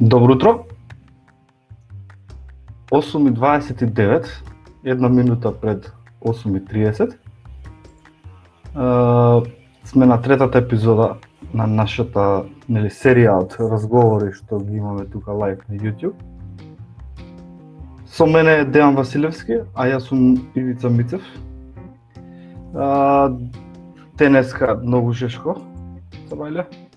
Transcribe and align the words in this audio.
Добро 0.00 0.32
утро. 0.32 0.64
8.29, 2.90 4.26
една 4.84 5.08
минута 5.08 5.60
пред 5.60 5.92
8.30. 6.24 7.16
сме 9.84 10.06
на 10.06 10.22
третата 10.22 10.58
епизода 10.58 11.14
на 11.54 11.66
нашата 11.66 12.44
нели, 12.68 12.90
серија 12.94 13.34
од 13.42 13.56
разговори 13.58 14.30
што 14.32 14.62
ги 14.62 14.76
имаме 14.78 15.04
тука 15.10 15.32
лайв 15.32 15.58
на 15.68 15.74
YouTube. 15.74 16.14
Со 18.06 18.26
мене 18.26 18.62
е 18.62 18.70
Дејан 18.70 18.94
Василевски, 18.94 19.64
а 19.74 19.90
јас 19.90 20.06
сум 20.06 20.38
Ивица 20.54 20.90
Мицев. 20.90 21.22
А, 22.74 23.34
денеска 24.18 24.78
многу 24.78 25.12
жешко, 25.12 25.56
Сабајле. 26.30 26.87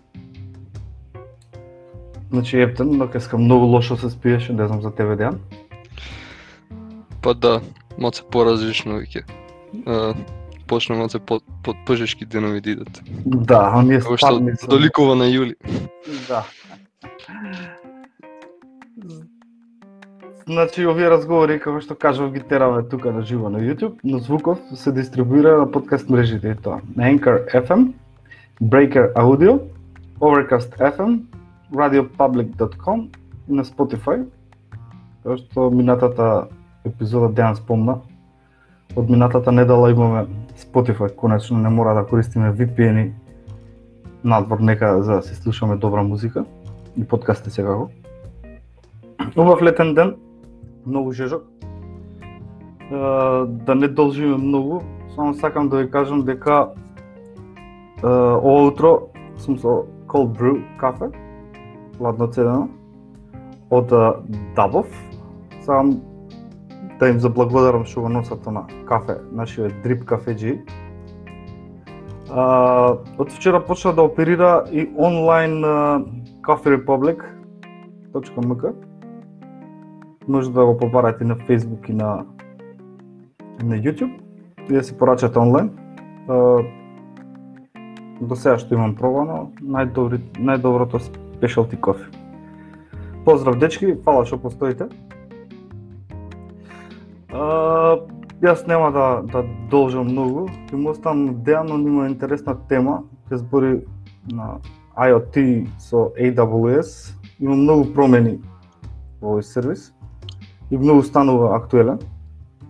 Значи 2.31 2.61
Ептен, 2.61 2.97
но 2.97 3.07
кеска 3.07 3.37
многу 3.37 3.65
лошо 3.65 3.97
се 3.97 4.09
спиеше, 4.09 4.53
не 4.53 4.67
знам 4.67 4.81
за 4.81 4.91
тебе 4.91 5.15
Дејан. 5.15 5.35
Па 7.21 7.33
да, 7.33 7.61
малце 7.97 8.23
поразлично 8.31 9.01
веќе. 9.01 9.23
почна 10.67 10.95
малце 10.95 11.19
по, 11.19 11.41
по, 11.63 11.75
пожешки 11.85 12.25
денови 12.25 12.61
да 12.61 12.69
идат. 12.71 13.01
Да, 13.25 13.73
оние 13.75 13.99
Како 13.99 14.15
што 14.17 14.27
спадни 14.27 14.55
се. 14.55 14.67
доликува 14.67 15.15
на 15.19 15.27
јули. 15.27 15.55
Да. 16.29 16.45
Значи, 20.47 20.85
овие 20.87 21.09
разговори, 21.11 21.59
како 21.59 21.81
што 21.83 21.95
кажав, 21.95 22.31
ги 22.31 22.39
тераме 22.39 22.83
тука 22.87 23.11
на 23.11 23.21
живо 23.21 23.49
на 23.49 23.59
YouTube, 23.59 23.99
но 24.03 24.19
звуков 24.19 24.59
се 24.75 24.91
дистрибуира 24.91 25.57
на 25.57 25.71
подкаст 25.71 26.09
мрежите 26.09 26.49
и 26.49 26.55
тоа. 26.55 26.79
На 26.95 27.11
Anchor 27.11 27.51
FM, 27.51 27.91
Breaker 28.61 29.13
Audio, 29.13 29.59
Overcast 30.19 30.77
FM, 30.79 31.19
radiopublic.com 31.73 33.07
и 33.49 33.53
на 33.53 33.63
Spotify. 33.63 34.25
Тоа 35.23 35.37
што 35.37 35.69
минатата 35.69 36.47
епизода 36.85 37.29
Дејан 37.29 37.55
спомна, 37.55 37.99
од 38.95 39.09
минатата 39.09 39.51
недела 39.51 39.91
имаме 39.91 40.25
Spotify, 40.57 41.09
конечно 41.15 41.57
не 41.57 41.69
мора 41.69 41.93
да 41.93 42.05
користиме 42.05 42.53
VPN-и 42.53 43.11
надвор 44.23 44.59
нека 44.59 45.03
за 45.03 45.15
да 45.15 45.21
се 45.21 45.35
слушаме 45.35 45.75
добра 45.75 46.03
музика 46.03 46.45
и 46.97 47.03
подкасти 47.03 47.49
секако. 47.49 47.89
Убав 49.37 49.61
летен 49.61 49.93
ден, 49.93 50.15
многу 50.85 51.11
жежок. 51.11 51.43
Да 53.47 53.75
не 53.75 53.87
должиме 53.87 54.37
многу, 54.37 54.81
само 55.15 55.33
сакам 55.33 55.69
да 55.69 55.77
ви 55.77 55.91
кажам 55.91 56.21
дека 56.21 56.67
е, 58.03 58.07
ова 58.07 58.67
утро 58.67 58.99
сум 59.37 59.57
со 59.57 59.85
cold 60.07 60.33
brew 60.37 60.61
кафе, 60.77 61.09
ладно 62.01 62.27
цедено, 62.27 62.67
од 63.69 63.93
Дабов. 64.55 64.87
Сам 65.61 66.01
да 66.99 67.09
им 67.09 67.19
заблагодарам 67.19 67.85
што 67.85 68.01
го 68.01 68.09
носат 68.09 68.45
на 68.45 68.67
кафе, 68.89 69.21
нашиот 69.31 69.81
дрип 69.83 70.05
кафеджи. 70.05 70.61
А, 72.31 72.97
од 73.17 73.31
вчера 73.31 73.59
почна 73.59 73.93
да 73.93 74.03
оперира 74.03 74.65
и 74.71 74.89
онлайн 74.97 75.65
а, 75.65 76.01
coffeerepublic.mk. 76.41 78.73
Може 80.27 80.51
да 80.51 80.65
го 80.65 80.77
побарате 80.77 81.23
на 81.23 81.35
Facebook 81.35 81.89
и 81.89 81.93
на 81.93 82.25
на 83.63 83.75
YouTube 83.75 84.19
и 84.69 84.73
да 84.73 84.83
се 84.83 84.97
порачате 84.97 85.39
онлайн. 85.39 85.69
А, 86.29 86.57
до 88.21 88.35
сега 88.35 88.57
што 88.61 88.77
имам 88.77 88.95
пробано, 88.95 89.51
најдобри, 89.61 90.21
најдоброто 90.37 90.99
specialty 91.41 91.79
Coffee. 91.79 92.05
Поздрав 93.25 93.59
дечки, 93.59 93.95
фала 94.05 94.25
што 94.25 94.37
постоите. 94.37 94.89
А, 97.33 97.97
јас 98.41 98.65
нема 98.67 98.91
да 98.91 99.21
да 99.25 99.43
должам 99.69 100.09
многу, 100.09 100.47
ќе 100.69 100.77
му 100.77 100.89
оставам 100.93 101.41
Дејано 101.45 101.79
има 101.81 102.07
интересна 102.09 102.57
тема, 102.69 103.03
ќе 103.29 103.41
збори 103.41 103.73
на 104.31 104.59
IoT 104.97 105.67
со 105.79 106.11
AWS. 106.17 107.17
Има 107.39 107.55
многу 107.55 107.89
промени 107.93 108.37
во 109.21 109.37
овој 109.37 109.41
сервис 109.41 109.91
и 110.69 110.77
многу 110.77 111.01
станува 111.03 111.55
актуелен 111.55 111.99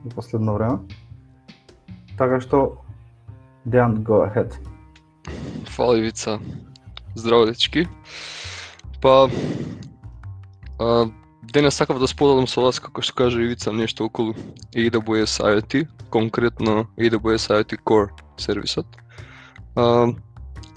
во 0.03 0.15
последно 0.15 0.53
време. 0.55 0.79
Така 2.17 2.39
што 2.39 2.83
Дејан 3.65 4.03
go 4.03 4.23
ahead. 4.23 4.55
Фала 5.65 5.97
Ивица. 5.99 6.39
Здраво 7.15 7.45
дечки. 7.45 7.87
Па 9.01 9.29
а, 10.79 11.09
денес 11.43 11.75
сакав 11.75 11.99
да 11.99 12.07
споделам 12.07 12.47
со 12.47 12.61
вас 12.61 12.79
како 12.79 13.01
што 13.01 13.15
кажа 13.23 13.41
Ивица 13.41 13.71
нешто 13.73 14.05
околу 14.05 14.35
AWS 14.75 15.41
IoT, 15.41 15.87
конкретно 16.09 16.87
AWS 16.97 17.49
IoT 17.49 17.81
Core 17.83 18.09
сервисот. 18.37 18.85
А, 19.75 20.07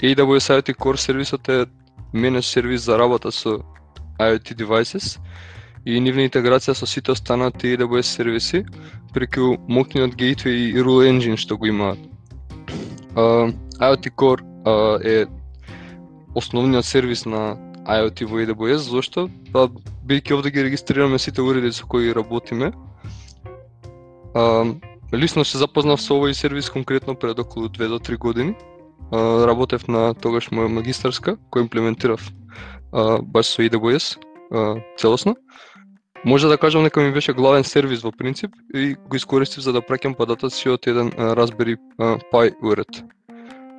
AWS 0.01 0.51
IoT 0.57 0.75
Core 0.75 0.97
сервисот 0.97 1.49
е 1.49 1.67
менеж 2.13 2.47
сервис 2.47 2.83
за 2.83 2.99
работа 2.99 3.33
со 3.33 3.61
IoT 4.19 4.57
devices 4.57 5.19
и 5.85 6.01
нивна 6.01 6.25
интеграција 6.25 6.73
со 6.73 6.87
сите 6.87 7.13
останати 7.13 7.77
AWS 7.77 8.03
сервиси 8.03 8.65
преку 9.13 9.57
мокниот 9.69 10.17
gateway 10.17 10.73
и 10.73 10.81
rule 10.81 11.05
engine 11.05 11.37
што 11.37 11.59
го 11.59 11.67
имаат. 11.67 11.99
IoT 13.15 14.15
Core 14.17 14.43
а, 14.65 14.99
е 15.05 15.27
основниот 16.35 16.85
сервис 16.85 17.27
на 17.27 17.74
IoT 17.85 18.25
во 18.25 18.41
AWS, 18.41 18.89
зашто? 18.91 19.29
Па, 19.53 19.69
бидејќи 20.09 20.35
овде 20.37 20.51
ги 20.51 20.65
регистрираме 20.65 21.19
сите 21.19 21.43
уреди 21.43 21.73
со 21.73 21.87
кои 21.87 22.13
работиме, 22.13 22.73
а, 24.35 24.65
лично 25.13 25.45
се 25.45 25.59
запознав 25.59 26.01
со 26.01 26.17
овој 26.17 26.33
сервис 26.33 26.71
конкретно 26.71 27.15
пред 27.15 27.39
околу 27.39 27.69
2 27.69 27.89
до 27.89 27.99
3 27.99 28.19
години. 28.19 28.55
А, 29.13 29.47
работев 29.47 29.89
на 29.89 30.15
тогаш 30.15 30.51
моја 30.51 30.69
магистарска, 30.69 31.37
која 31.53 31.69
имплементирав 31.69 32.21
а, 32.93 33.23
баш 33.23 33.47
со 33.47 33.63
AWS 33.63 34.19
да 34.19 34.25
а, 34.51 34.81
целосно. 34.99 35.37
Може 36.25 36.49
да 36.49 36.59
кажам 36.59 36.85
дека 36.85 37.01
ми 37.01 37.13
беше 37.13 37.33
главен 37.33 37.65
сервис 37.65 38.03
во 38.03 38.13
принцип 38.13 38.51
и 38.75 38.95
го 38.95 39.17
искористив 39.17 39.63
за 39.63 39.73
да 39.73 39.83
праќам 39.85 40.17
податоци 40.17 40.69
од 40.73 40.87
еден 40.87 41.11
Raspberry 41.13 41.77
Pi 42.33 42.55
уред. 42.63 43.05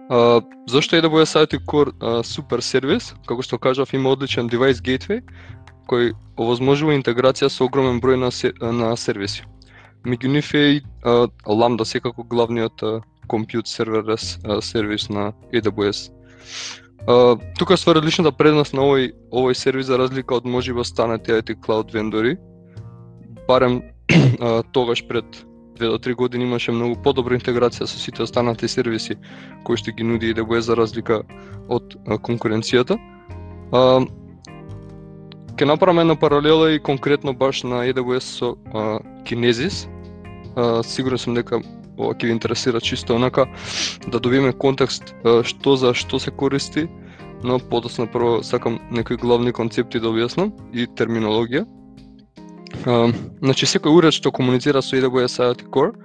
А, 0.09 0.41
зашто 0.67 0.95
AWS 0.95 1.35
IoT 1.41 1.65
Core 1.65 1.93
а, 1.99 2.23
супер 2.23 2.61
сервис? 2.61 3.13
Како 3.25 3.41
што 3.41 3.57
кажав, 3.57 3.93
има 3.93 4.11
одличен 4.13 4.49
device 4.49 4.81
gateway 4.81 5.21
кој 5.89 6.13
овозможува 6.37 6.95
интеграција 6.97 7.49
со 7.49 7.65
огромен 7.65 8.01
број 8.01 8.17
на, 8.21 8.31
се, 8.31 8.51
на 8.61 8.95
сервиси. 8.97 9.45
Меѓу 10.05 10.29
нив 10.33 10.53
е 10.53 10.65
и 10.77 10.81
а, 11.03 11.27
Lambda 11.45 11.85
секако 11.85 12.23
главниот 12.23 12.83
а, 12.83 13.01
compute 13.27 13.69
serverless 13.69 14.37
а, 14.45 14.61
сервис 14.61 15.09
на 15.09 15.33
AWS. 15.53 16.11
А, 17.07 17.37
тука 17.57 17.77
со 17.77 17.93
различната 17.93 18.31
предност 18.31 18.73
на 18.73 18.85
овој 18.85 19.13
овој 19.31 19.53
сервис 19.53 19.89
за 19.89 19.97
разлика 19.97 20.35
од 20.37 20.45
можеби 20.45 20.79
останати 20.79 21.31
IT 21.31 21.57
cloud 21.65 21.93
вендори, 21.93 22.37
барем 23.47 23.81
а, 24.39 24.63
тогаш 24.71 25.07
пред 25.07 25.25
две 25.75 25.87
до 25.87 25.97
три 25.97 26.13
години 26.13 26.43
имаше 26.43 26.71
многу 26.71 26.95
подобра 27.01 27.35
интеграција 27.35 27.85
со 27.85 27.99
сите 27.99 28.23
останати 28.23 28.67
сервиси 28.67 29.17
кои 29.63 29.77
што 29.77 29.91
ги 29.91 30.03
нуди 30.03 30.33
AWS 30.33 30.55
да 30.55 30.61
за 30.61 30.75
разлика 30.75 31.23
од 31.69 31.95
конкуренцијата. 32.05 32.97
А, 33.71 34.05
Ке 35.55 35.65
направам 35.65 35.99
една 35.99 36.15
паралела 36.15 36.71
и 36.71 36.79
конкретно 36.79 37.33
баш 37.33 37.63
на 37.63 37.87
AWS 37.87 38.19
со 38.19 38.55
а, 38.73 38.99
Kinesis. 39.23 39.87
А, 40.55 40.83
сигурен 40.83 41.17
сум 41.17 41.35
дека 41.35 41.61
ова 41.97 42.13
ќе 42.13 42.27
ви 42.27 42.31
интересира 42.35 42.81
чисто 42.81 43.15
онака 43.15 43.47
да 44.07 44.19
добиеме 44.19 44.51
контекст 44.51 45.15
а, 45.23 45.43
што 45.43 45.75
за 45.75 45.93
што 45.93 46.19
се 46.19 46.31
користи, 46.31 46.87
но 47.43 47.59
подоцна 47.59 48.07
прво 48.07 48.43
сакам 48.43 48.79
некои 48.91 49.17
главни 49.17 49.51
концепти 49.51 49.99
да 49.99 50.11
објаснам 50.11 50.51
и 50.73 50.87
терминологија. 50.87 51.63
Значи 52.85 53.65
секој 53.65 53.97
уред 53.97 54.13
што 54.13 54.31
комуницира 54.31 54.81
со 54.85 54.95
AWS 54.97 55.39
IoT 55.41 55.69
Core 55.73 55.95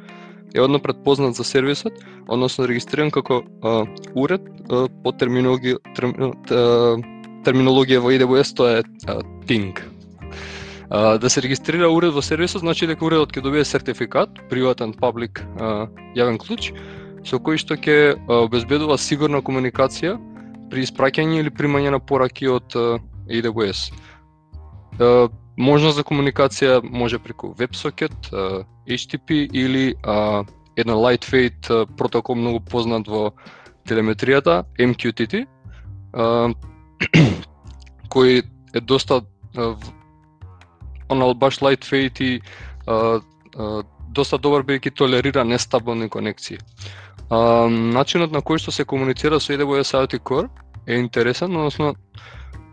е 0.55 0.61
одно 0.61 0.79
предпознат 0.81 1.37
за 1.37 1.45
сервисот, 1.45 1.93
односно 2.29 2.67
регистриран 2.67 3.11
како 3.11 3.43
а, 3.63 3.85
уред 4.15 4.43
а, 4.71 4.89
по 5.05 5.13
терминологија 5.13 5.77
терм, 5.95 6.15
терминологија 7.45 8.01
во 8.01 8.11
AWS 8.17 8.55
тоа 8.57 8.81
е 8.81 8.83
а, 10.91 11.19
да 11.19 11.31
се 11.31 11.43
регистрира 11.43 11.91
уред 11.91 12.15
во 12.15 12.23
сервисот 12.23 12.65
значи 12.65 12.87
дека 12.87 13.05
уредот 13.05 13.37
ќе 13.37 13.43
добие 13.43 13.65
сертификат, 13.65 14.41
приватен 14.51 14.95
public 14.95 15.45
а, 15.61 15.87
јавен 16.17 16.41
клуч, 16.41 16.73
со 17.25 17.37
кој 17.37 17.61
што 17.61 17.77
ќе 17.77 18.17
обезбедува 18.27 18.99
сигурна 18.99 19.43
комуникација 19.45 20.17
при 20.71 20.83
испраќање 20.83 21.45
или 21.45 21.51
примање 21.51 21.93
на 21.93 22.01
пораки 22.01 22.49
од 22.49 22.75
а, 22.75 22.99
AWS. 23.29 23.93
Можност 25.61 25.99
за 26.01 26.05
комуникација 26.09 26.81
може 26.83 27.19
преку 27.21 27.53
WebSocket, 27.59 28.31
HTTP 28.89 29.45
или 29.53 29.95
а, 30.03 30.45
една 30.77 30.95
lightweight 30.95 31.69
протокол 31.97 32.35
многу 32.35 32.61
познат 32.61 33.09
во 33.09 33.33
телеметријата, 33.85 34.65
MQTT, 34.81 35.45
а, 36.15 36.49
кој 38.15 38.41
е 38.73 38.81
доста 38.81 39.21
онал 41.11 41.31
она 41.31 41.35
баш 41.35 41.61
lightweight 41.61 42.23
и 42.23 42.41
а, 42.87 43.21
а, 43.57 43.83
доста 44.09 44.39
добар 44.39 44.65
бидејќи 44.65 44.97
толерира 44.97 45.45
нестабилни 45.45 46.09
конекции. 46.09 46.59
А, 47.29 47.69
начинот 47.69 48.33
на 48.33 48.41
кој 48.41 48.65
што 48.65 48.73
се 48.73 48.85
комуницира 48.85 49.41
со 49.41 49.53
AWS 49.53 49.93
IoT 49.93 50.23
Core 50.25 50.49
е 50.87 50.97
интересен, 50.99 51.57
односно 51.57 51.95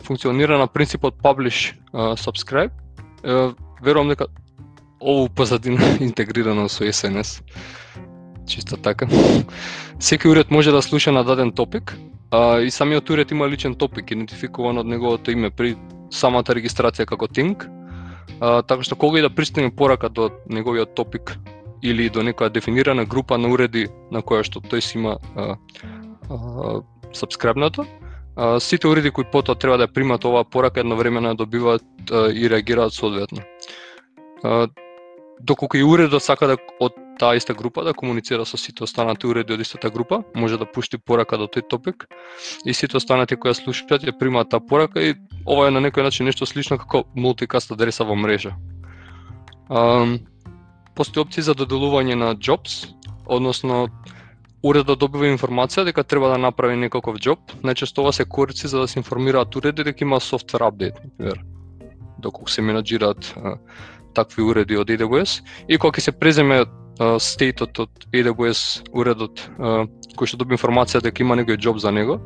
функционира 0.03 0.57
на 0.57 0.67
принципот 0.67 1.15
publish 1.23 1.75
uh, 1.93 2.15
subscribe. 2.15 2.71
Uh, 3.23 3.55
верувам 3.81 4.09
дека 4.09 4.25
ово 4.99 5.29
позадина 5.29 5.97
интегрирано 5.99 6.69
со 6.69 6.83
SNS. 6.83 7.41
Чисто 8.47 8.77
така. 8.77 9.07
Секој 9.99 10.31
уред 10.31 10.51
може 10.51 10.71
да 10.71 10.81
слуша 10.81 11.11
на 11.11 11.23
даден 11.23 11.51
топик, 11.51 11.97
а, 12.31 12.59
и 12.59 12.71
самиот 12.71 13.09
уред 13.09 13.31
има 13.31 13.49
личен 13.49 13.75
топик 13.75 14.11
идентификуван 14.11 14.77
од 14.77 14.87
неговото 14.87 15.31
име 15.31 15.49
при 15.49 15.75
самата 16.11 16.55
регистрација 16.55 17.05
како 17.05 17.27
Tink. 17.27 17.67
А, 18.39 18.61
така 18.61 18.83
што 18.83 18.95
кога 18.95 19.19
и 19.19 19.21
да 19.21 19.29
пристигне 19.29 19.75
порака 19.75 20.09
до 20.09 20.31
неговиот 20.49 20.95
топик 20.95 21.37
или 21.83 22.09
до 22.09 22.23
некоја 22.23 22.49
дефинирана 22.49 23.05
група 23.05 23.37
на 23.37 23.49
уреди 23.49 23.87
на 24.11 24.21
која 24.21 24.43
што 24.43 24.61
тој 24.61 24.79
си 24.79 24.97
има 24.97 25.17
а, 25.35 25.57
а, 26.29 26.35
а, 26.35 26.81
сите 28.59 28.87
уреди 28.87 29.11
кои 29.11 29.25
потоа 29.31 29.55
треба 29.55 29.77
да 29.77 29.87
примат 29.87 30.25
оваа 30.25 30.43
порака 30.43 30.79
едновремено 30.79 31.35
добиваат 31.35 31.83
и 32.33 32.49
реагираат 32.49 32.93
соодветно. 32.93 33.41
Доколку 35.39 35.77
и 35.77 35.83
уредот 35.83 36.23
сака 36.23 36.47
да 36.47 36.57
од 36.79 36.93
таа 37.19 37.35
иста 37.37 37.53
група 37.53 37.83
да 37.83 37.93
комуницира 37.93 38.45
со 38.45 38.57
сите 38.57 38.83
останати 38.83 39.27
уреди 39.27 39.53
од 39.53 39.61
истата 39.61 39.89
група, 39.89 40.23
може 40.35 40.57
да 40.57 40.65
пушти 40.65 40.97
порака 40.97 41.37
до 41.37 41.47
тој 41.47 41.67
топик 41.67 42.07
и 42.65 42.73
сите 42.73 42.97
останати 42.97 43.35
кои 43.35 43.51
ја 43.51 43.57
слушаат 43.57 44.05
ја 44.05 44.17
примаат 44.17 44.49
таа 44.49 44.59
порака 44.59 45.01
и 45.01 45.15
ова 45.45 45.67
е 45.67 45.71
на 45.71 45.81
некој 45.81 46.03
начин 46.03 46.25
нешто 46.25 46.45
слично 46.45 46.77
како 46.77 47.05
мултикаст 47.15 47.71
адреса 47.71 48.05
во 48.05 48.15
мрежа. 48.15 48.53
Постои 50.95 51.23
опција 51.23 51.41
за 51.41 51.53
доделување 51.53 52.15
на 52.15 52.35
jobs, 52.35 52.93
односно 53.25 53.89
уредот 54.67 54.99
да 54.99 55.07
добива 55.07 55.29
информација 55.31 55.85
дека 55.87 56.03
треба 56.03 56.31
да 56.33 56.37
направи 56.41 56.75
некаков 56.75 57.19
джоб, 57.23 57.39
најчесто 57.63 58.03
ова 58.03 58.13
се 58.13 58.25
користи 58.25 58.67
за 58.67 58.83
да 58.83 58.87
се 58.87 58.99
информираат 58.99 59.55
уреди 59.55 59.83
дека 59.87 60.03
има 60.03 60.19
софтвер 60.19 60.67
апдейт, 60.67 60.99
например, 61.03 61.43
доколку 62.19 62.51
се 62.51 62.61
менаџираат 62.61 63.33
такви 64.17 64.43
уреди 64.43 64.77
од 64.77 64.89
AWS 64.89 65.41
и 65.69 65.77
кога 65.77 65.97
ќе 65.97 66.09
се 66.09 66.11
преземе 66.11 66.65
стейтот 67.21 67.79
од 67.79 68.07
AWS 68.11 68.89
уредот 68.91 69.43
кој 70.17 70.25
што 70.25 70.41
доби 70.41 70.57
информација 70.57 71.03
дека 71.05 71.23
има 71.23 71.37
некој 71.37 71.59
джоб 71.61 71.79
за 71.79 71.91
него, 71.93 72.17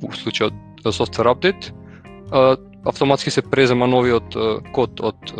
во 0.00 0.12
случајот 0.16 0.88
софтвер 0.88 1.28
апдейт, 1.34 1.72
автоматски 2.88 3.30
се 3.30 3.44
презема 3.44 3.86
новиот 3.86 4.36
код 4.72 5.04
од 5.04 5.34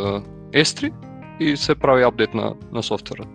S3 0.53 0.93
и 1.41 1.57
се 1.57 1.75
прави 1.75 2.05
апдейт 2.05 2.35
на 2.35 2.53
на 2.73 2.83
софтверот 2.83 3.29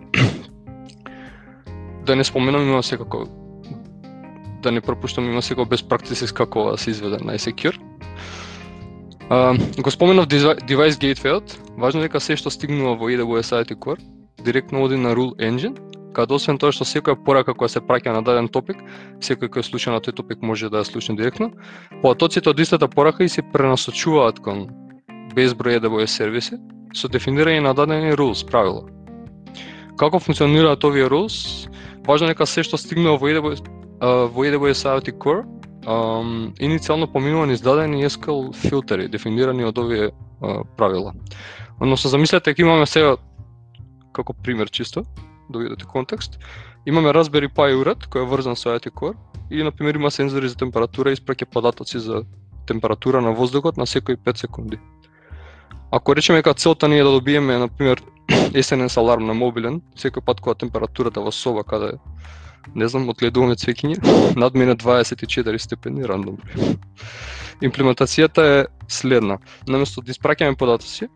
да 2.08 2.16
не 2.16 2.24
споменам 2.24 2.62
има 2.62 2.82
секако 2.82 3.26
да 4.62 4.72
не 4.72 4.80
пропуштам 4.80 5.24
има 5.24 5.42
секако 5.42 5.68
без 5.68 5.82
практицис 5.82 6.32
како 6.32 6.70
да 6.70 6.78
се 6.80 6.90
изведе 6.90 7.20
најсекјур. 7.22 7.76
Uh, 9.28 9.82
го 9.82 9.90
споменав 9.90 10.26
Device 10.26 10.96
Gateway, 10.96 11.42
важно 11.76 12.00
е 12.00 12.08
дека 12.08 12.20
се 12.20 12.36
што 12.36 12.50
стигнува 12.50 12.96
во 12.96 13.10
AWS 13.12 13.52
IoT 13.60 13.76
Core 13.76 14.00
директно 14.42 14.82
оди 14.82 14.96
на 14.96 15.12
Rule 15.12 15.36
Engine, 15.36 15.76
каде 16.16 16.34
освен 16.34 16.58
тоа 16.58 16.72
што 16.72 16.88
секоја 16.88 17.18
порака 17.24 17.52
која 17.52 17.68
се 17.68 17.84
праќа 17.84 18.16
на 18.16 18.24
даден 18.24 18.48
топик, 18.48 18.80
секој 19.20 19.52
кој 19.52 19.68
случај 19.68 19.92
на 19.92 20.00
тој 20.00 20.16
топик 20.16 20.42
може 20.42 20.72
да 20.72 20.80
ја 20.80 20.88
слуша 20.88 21.12
директно, 21.12 21.52
потоците 22.02 22.48
од 22.48 22.60
истата 22.60 22.88
порака 22.88 23.24
и 23.24 23.28
се 23.28 23.44
пренасочуваат 23.52 24.40
кон 24.40 24.70
безброј 25.36 25.76
AWS 25.76 26.22
сервиси 26.24 26.56
со 26.96 27.08
дефинирање 27.08 27.60
на 27.68 27.74
дадени 27.74 28.16
rules, 28.16 28.46
правила. 28.48 28.88
Како 29.98 30.20
функционираат 30.22 30.84
овие 30.84 31.08
rules? 31.10 31.68
важно 32.08 32.26
е 32.26 32.32
дека 32.32 32.46
се 32.48 32.64
што 32.64 32.78
стигнува 32.80 33.18
во 33.20 33.28
AWS, 33.28 33.60
во 34.32 34.44
AWS 34.48 34.84
IoT 34.88 35.12
Core, 35.20 35.44
um, 35.84 36.54
иницијално 36.56 37.08
поминува 37.12 37.46
низ 37.46 37.60
дадени 37.60 38.08
SQL 38.08 38.54
филтери, 38.56 39.08
дефинирани 39.12 39.66
од 39.68 39.78
овие 39.78 40.08
uh, 40.08 40.62
правила. 40.76 41.12
Односно, 41.80 42.10
замислете, 42.10 42.50
дека 42.50 42.62
имаме 42.64 42.86
сега, 42.86 43.16
како 44.16 44.32
пример 44.32 44.70
чисто, 44.70 45.04
да 45.50 45.58
видите 45.58 45.84
контекст, 45.84 46.38
имаме 46.86 47.12
Raspberry 47.12 47.52
Pi 47.52 47.76
уред 47.76 48.08
кој 48.08 48.24
е 48.24 48.30
врзан 48.32 48.56
со 48.56 48.72
IoT 48.72 48.88
Core 48.90 49.16
и, 49.50 49.62
например, 49.62 50.00
има 50.00 50.10
сензори 50.10 50.48
за 50.48 50.56
температура 50.56 51.12
и 51.12 51.16
испраќа 51.16 51.44
податоци 51.44 52.00
за 52.00 52.24
температура 52.66 53.20
на 53.20 53.32
воздухот 53.32 53.76
на 53.76 53.86
секои 53.86 54.16
5 54.16 54.36
секунди. 54.36 54.78
Ако 55.90 56.16
речеме 56.16 56.38
дека 56.38 56.54
целта 56.54 56.88
ни 56.88 56.98
е 56.98 57.04
да 57.04 57.12
добиеме, 57.12 57.58
например, 57.58 58.02
СНС 58.28 58.96
аларм 58.96 59.26
на 59.26 59.34
мобилен, 59.34 59.80
секој 59.96 60.24
пат 60.24 60.40
кога 60.40 60.54
температурата 60.54 61.20
во 61.20 61.32
соба 61.32 61.64
каде 61.64 61.98
не 62.74 62.88
знам, 62.88 63.08
одледуваме 63.08 63.56
цвекиње, 63.56 63.98
надмина 64.42 64.76
24 64.76 65.58
степени 65.58 66.04
рандом. 66.06 66.38
Имплементацијата 67.64 68.44
е 68.44 68.66
следна. 68.88 69.38
Наместо 69.66 70.02
да 70.02 70.12
испраќаме 70.12 70.58
податоци, 70.58 71.08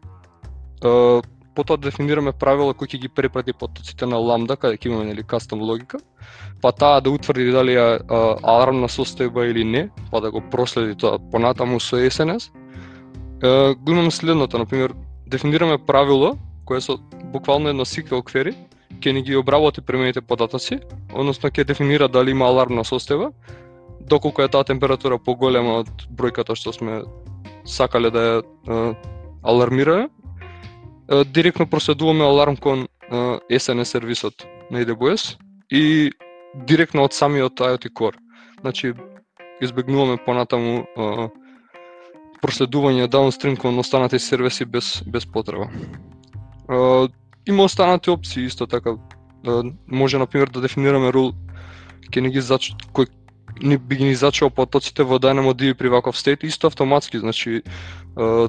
потоа 1.54 1.76
да 1.76 1.90
дефинираме 1.90 2.32
правила 2.32 2.74
кои 2.74 2.88
ќе 2.88 3.02
ги 3.04 3.08
препрати 3.08 3.52
потоците 3.52 4.06
на 4.06 4.18
ламда, 4.18 4.56
каде 4.56 4.78
ќе 4.78 4.90
имаме 4.90 5.12
нели 5.12 5.22
кастом 5.22 5.62
логика, 5.62 6.00
па 6.62 6.72
таа 6.72 7.00
да 7.00 7.10
утврди 7.10 7.52
дали 7.52 7.76
е 7.78 8.00
алармна 8.10 8.88
состојба 8.88 9.46
или 9.50 9.64
не, 9.64 9.88
па 10.10 10.20
да 10.20 10.30
го 10.30 10.40
проследи 10.40 10.96
тоа 10.98 11.20
понатаму 11.30 11.80
со 11.80 11.96
SNS. 11.96 12.50
Го 13.78 13.90
имаме 13.90 14.10
следното, 14.10 14.58
например, 14.58 14.94
дефинираме 15.26 15.78
правило 15.78 16.38
кое 16.72 16.80
со 16.80 16.96
буквално 17.32 17.68
едно 17.68 17.84
SQL 17.84 18.24
query 18.24 18.56
ќе 19.02 19.12
ни 19.12 19.22
ги 19.22 19.36
обработи 19.36 19.82
премените 19.84 20.22
податоци, 20.24 20.78
односно 21.12 21.50
ќе 21.50 21.66
дефинира 21.68 22.08
дали 22.08 22.32
има 22.32 22.46
алармна 22.48 22.84
состојба, 22.84 23.32
доколку 24.08 24.42
е 24.42 24.48
таа 24.48 24.64
температура 24.64 25.18
поголема 25.18 25.82
од 25.82 26.06
бројката 26.08 26.56
што 26.56 26.72
сме 26.72 27.02
сакале 27.68 28.10
да 28.14 28.22
ја 28.24 28.38
е, 28.40 28.78
алармираме, 29.44 30.08
е, 30.08 31.24
директно 31.24 31.66
проследуваме 31.66 32.24
аларм 32.24 32.56
кон 32.56 32.86
е, 32.86 33.16
SNS 33.50 33.98
сервисот 33.98 34.46
на 34.70 34.80
AWS 34.80 35.36
и 35.70 36.12
директно 36.54 37.04
од 37.04 37.12
самиот 37.12 37.60
IoT 37.60 37.92
Core. 37.92 38.16
Значи, 38.60 38.94
избегнуваме 39.60 40.16
понатаму 40.24 40.86
е, 40.86 41.28
проследување 42.42 43.10
downstream 43.12 43.58
кон 43.58 43.78
останати 43.78 44.18
сервиси 44.18 44.64
без 44.64 45.02
без 45.06 45.26
потреба 45.26 45.68
има 47.46 47.62
останати 47.62 48.10
опции 48.10 48.44
исто 48.44 48.66
така. 48.66 48.90
Да, 49.44 49.64
може 49.88 50.18
на 50.18 50.26
пример 50.26 50.48
да 50.48 50.60
дефинираме 50.60 51.10
рул 51.12 51.32
ќе 52.12 52.20
ни 52.20 52.30
ги 52.30 52.40
зач 52.40 52.76
кој 52.94 53.08
не 53.62 53.78
би 53.78 53.96
ги 53.96 54.04
ни 54.04 54.14
зачувал 54.14 54.50
потоците 54.50 55.02
во 55.02 55.18
DynamoDB 55.18 55.74
при 55.74 55.88
ваков 55.88 56.18
стейт 56.18 56.42
исто 56.42 56.66
автоматски, 56.66 57.18
значи 57.18 57.62
uh, 58.16 58.48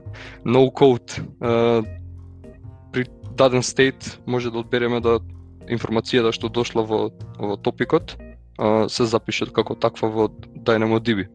no 0.46 0.70
code 0.70 1.22
uh, 1.40 1.86
при 2.92 3.04
даден 3.36 3.62
стейт 3.62 4.20
може 4.26 4.50
да 4.50 4.58
одбереме 4.58 5.00
да 5.00 5.20
информацијата 5.70 6.32
што 6.32 6.48
дошла 6.48 6.82
во 6.82 7.10
во 7.38 7.56
топикот 7.56 8.16
uh, 8.58 8.88
се 8.88 9.06
запише 9.06 9.46
како 9.46 9.74
таква 9.74 10.08
во 10.08 10.28
DynamoDB. 10.66 11.26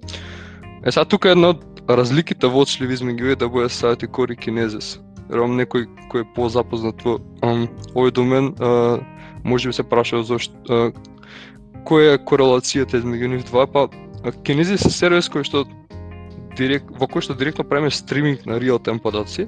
Е 0.83 0.91
сега 0.91 1.05
тука 1.05 1.31
една 1.31 1.55
од 1.55 1.63
разликите 1.89 2.47
во 2.47 2.67
очливи 2.67 2.93
измеѓу 2.93 3.35
AWS 3.35 3.73
Site 3.81 4.03
и 4.03 4.07
кори 4.07 4.35
кинезис 4.35 4.99
верувам 5.29 5.57
некој 5.59 5.87
кој 6.11 6.23
е 6.23 6.29
позапознат 6.35 7.03
во 7.05 7.19
овој 7.43 8.11
домен, 8.11 8.53
а, 8.59 8.99
може 9.43 9.69
би 9.69 9.73
се 9.73 9.83
праша 9.83 10.23
зошто 10.23 10.91
која 11.87 12.17
е 12.17 12.23
корелацијата 12.27 12.99
измеѓу 12.99 13.29
нив 13.31 13.45
два, 13.47 13.67
па 13.67 13.87
кинези 14.43 14.77
се 14.77 14.91
сервис 14.91 15.29
кој 15.31 15.45
што 15.47 15.63
директ, 16.57 16.89
во 16.99 17.07
кој 17.07 17.23
што 17.23 17.37
директно 17.37 17.63
правиме 17.67 17.93
стриминг 17.93 18.45
на 18.45 18.59
реал 18.59 18.79
тайм 18.79 18.99
податци. 18.99 19.47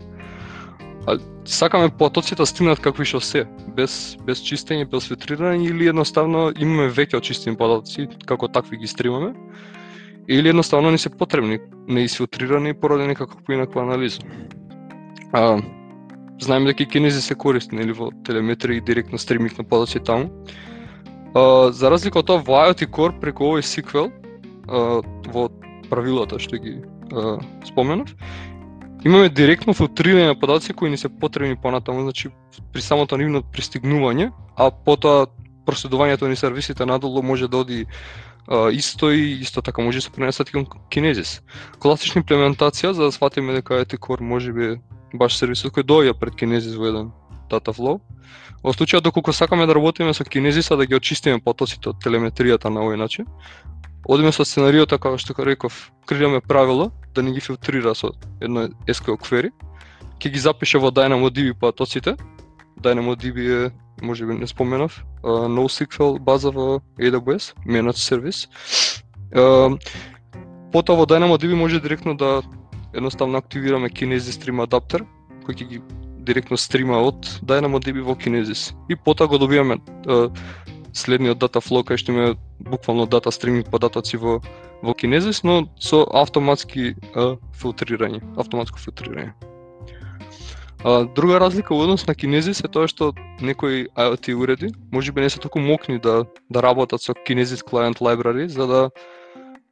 А 1.07 1.17
сакаме 1.45 1.89
потоците 1.89 2.37
да 2.39 2.45
стигнат 2.45 2.79
какви 2.79 3.05
што 3.05 3.19
се, 3.23 3.45
без 3.75 4.15
без 4.25 4.43
чистење, 4.45 4.87
без 4.89 5.09
филтрирање 5.09 5.71
или 5.71 5.89
едноставно 5.89 6.49
имаме 6.55 6.89
веќе 6.93 7.19
очистени 7.19 7.57
податци, 7.57 8.07
како 8.25 8.47
такви 8.47 8.77
ги 8.77 8.87
стримаме. 8.87 9.33
Или 10.29 10.49
едноставно 10.49 10.91
не 10.91 10.97
се 10.97 11.09
потребни, 11.09 11.59
неисфилтрирани 11.87 12.69
и 12.69 12.73
некаква 13.07 13.27
како 13.27 13.43
поинаква 13.45 13.81
анализа. 13.81 14.21
А, 15.33 15.61
знаеме 16.41 16.73
дека 16.73 16.89
кинези 16.89 17.21
се 17.21 17.35
користи 17.35 17.75
нели 17.75 17.93
во 17.93 18.09
телеметрија 18.25 18.79
и 18.79 18.85
директно 18.85 19.19
стриминг 19.19 19.57
на 19.57 19.63
подачи 19.63 19.99
таму. 19.99 20.29
А, 21.35 21.71
за 21.71 21.91
разлика 21.91 22.19
од 22.19 22.29
тоа 22.29 22.41
во 22.41 22.63
IoT 22.65 22.87
Core 22.89 23.19
преку 23.21 23.51
овој 23.51 23.61
сиквел 23.61 24.09
а, 24.67 25.01
во 25.29 25.49
правилата 25.89 26.39
што 26.39 26.57
ги 26.57 26.79
а, 27.13 27.37
споменав, 27.65 28.15
имаме 29.05 29.29
директно 29.29 29.73
филтрирање 29.77 30.33
на 30.33 30.39
податоци 30.39 30.73
кои 30.73 30.89
ни 30.89 30.97
се 30.97 31.09
потребни 31.09 31.55
понатаму, 31.55 32.01
значи 32.01 32.29
при 32.73 32.81
самото 32.81 33.17
нивно 33.17 33.43
пристигнување, 33.43 34.31
а 34.57 34.71
потоа 34.71 35.27
проследувањето 35.69 36.27
на 36.27 36.35
сервисите 36.35 36.85
надолу 36.85 37.21
може 37.21 37.47
да 37.47 37.57
оди 37.57 37.85
а, 38.47 38.71
исто 38.71 39.11
и 39.11 39.37
исто 39.45 39.61
така 39.61 39.81
може 39.81 39.97
да 39.97 40.01
се 40.01 40.09
пренесат 40.09 40.49
и 40.49 40.53
кон 40.57 40.65
Kinesis. 40.89 41.41
Класична 41.79 42.23
имплементација 42.23 42.91
за 42.91 43.03
да 43.03 43.11
сватиме 43.11 43.53
дека 43.53 43.85
ET 43.85 43.93
Core 43.97 44.21
може 44.21 44.53
би 44.53 44.79
баш 45.13 45.37
сервисот 45.37 45.73
кој 45.73 45.83
доаѓа 45.83 46.13
пред 46.19 46.35
кинези 46.35 46.75
во 46.77 46.87
еден 46.91 47.11
data 47.49 47.73
flow. 47.73 47.99
Во 48.63 48.73
случај 48.75 49.01
доколку 49.01 49.33
сакаме 49.33 49.65
да 49.65 49.73
работиме 49.73 50.13
со 50.13 50.23
Kinesis, 50.23 50.75
да 50.75 50.85
ги 50.85 50.95
очистиме 50.95 51.39
потоците 51.39 51.89
од 51.89 52.03
телеметријата 52.03 52.69
на 52.69 52.83
овој 52.83 52.97
начин, 52.97 53.25
одиме 54.05 54.31
со 54.31 54.45
сценариото 54.45 54.97
така, 54.97 55.09
како 55.09 55.17
што 55.17 55.45
реков, 55.45 55.91
креираме 56.05 56.41
правило 56.41 56.91
да 57.15 57.23
не 57.23 57.31
ги 57.31 57.39
филтрира 57.39 57.95
со 57.95 58.11
едно 58.41 58.67
SQL 58.87 59.17
query, 59.17 59.51
ќе 60.19 60.29
ги 60.29 60.39
запише 60.39 60.77
во 60.77 60.91
DynamoDB 60.91 61.53
потоците. 61.59 62.17
DynamoDB 62.81 63.67
е 63.67 63.71
може 64.01 64.25
би 64.25 64.33
не 64.33 64.47
споменав, 64.47 65.03
uh, 65.23 65.47
NoSQL 65.47 66.19
база 66.19 66.51
во 66.51 66.81
AWS, 66.99 67.53
Managed 67.67 67.99
Service. 67.99 68.47
Uh, 69.35 69.79
потоа 70.71 70.95
во 70.95 71.05
DynamoDB 71.05 71.55
може 71.55 71.79
директно 71.79 72.15
да 72.15 72.41
едноставно 72.93 73.37
активираме 73.37 73.89
Kinesis 73.89 74.39
Stream 74.39 74.63
Adapter, 74.63 75.05
кој 75.45 75.55
ќе 75.55 75.67
ги 75.69 75.81
директно 76.25 76.57
стрима 76.57 76.99
од 77.01 77.25
DynamoDB 77.41 78.03
во 78.05 78.15
Kinesis. 78.15 78.73
И 78.89 78.95
потоа 78.95 79.27
го 79.27 79.37
добиваме 79.37 79.79
е, 79.79 80.27
следниот 80.93 81.39
дата 81.39 81.61
флоу 81.61 81.83
кај 81.83 82.01
што 82.01 82.13
има 82.13 82.35
буквално 82.59 83.05
дата 83.05 83.31
стриминг 83.31 83.69
податоци 83.69 84.17
во 84.17 84.39
во 84.81 84.93
Kinesis, 84.95 85.43
но 85.43 85.67
со 85.79 86.05
автоматски 86.15 86.95
е, 86.95 87.29
филтрирање, 87.59 88.21
автоматско 88.39 88.79
филтрирање. 88.79 89.33
А, 90.83 91.03
друга 91.03 91.39
разлика 91.39 91.75
во 91.75 91.83
однос 91.83 92.05
на 92.07 92.15
Kinesis 92.15 92.63
е 92.63 92.71
тоа 92.71 92.87
што 92.87 93.11
некои 93.43 93.89
IoT 93.99 94.31
уреди 94.35 94.71
можеби 94.91 95.21
не 95.21 95.29
се 95.29 95.39
толку 95.39 95.59
мокни 95.59 95.99
да 95.99 96.23
да 96.49 96.63
работат 96.63 97.01
со 97.01 97.13
Kinesis 97.13 97.65
Client 97.67 97.99
Library 97.99 98.47
за 98.47 98.67
да 98.67 98.89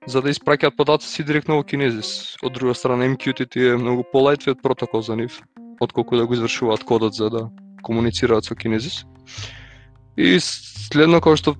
за 0.08 0.22
да 0.24 0.32
испраќаат 0.32 0.78
податоци 0.78 1.24
директно 1.24 1.60
во 1.60 1.64
Kinesis. 1.68 2.38
Од 2.44 2.56
друга 2.56 2.74
страна 2.76 3.10
MQTT 3.12 3.74
е 3.74 3.78
многу 3.78 4.06
полајтвиот 4.14 4.64
протокол 4.64 5.04
за 5.04 5.16
нив, 5.20 5.42
отколку 5.84 6.18
да 6.18 6.26
го 6.26 6.34
извршуваат 6.34 6.84
кодот 6.84 7.14
за 7.14 7.30
да 7.30 7.50
комуницираат 7.84 8.46
со 8.46 8.56
Kinesis. 8.56 9.04
И 10.18 10.40
следно 10.40 11.20
како 11.22 11.36
што 11.36 11.56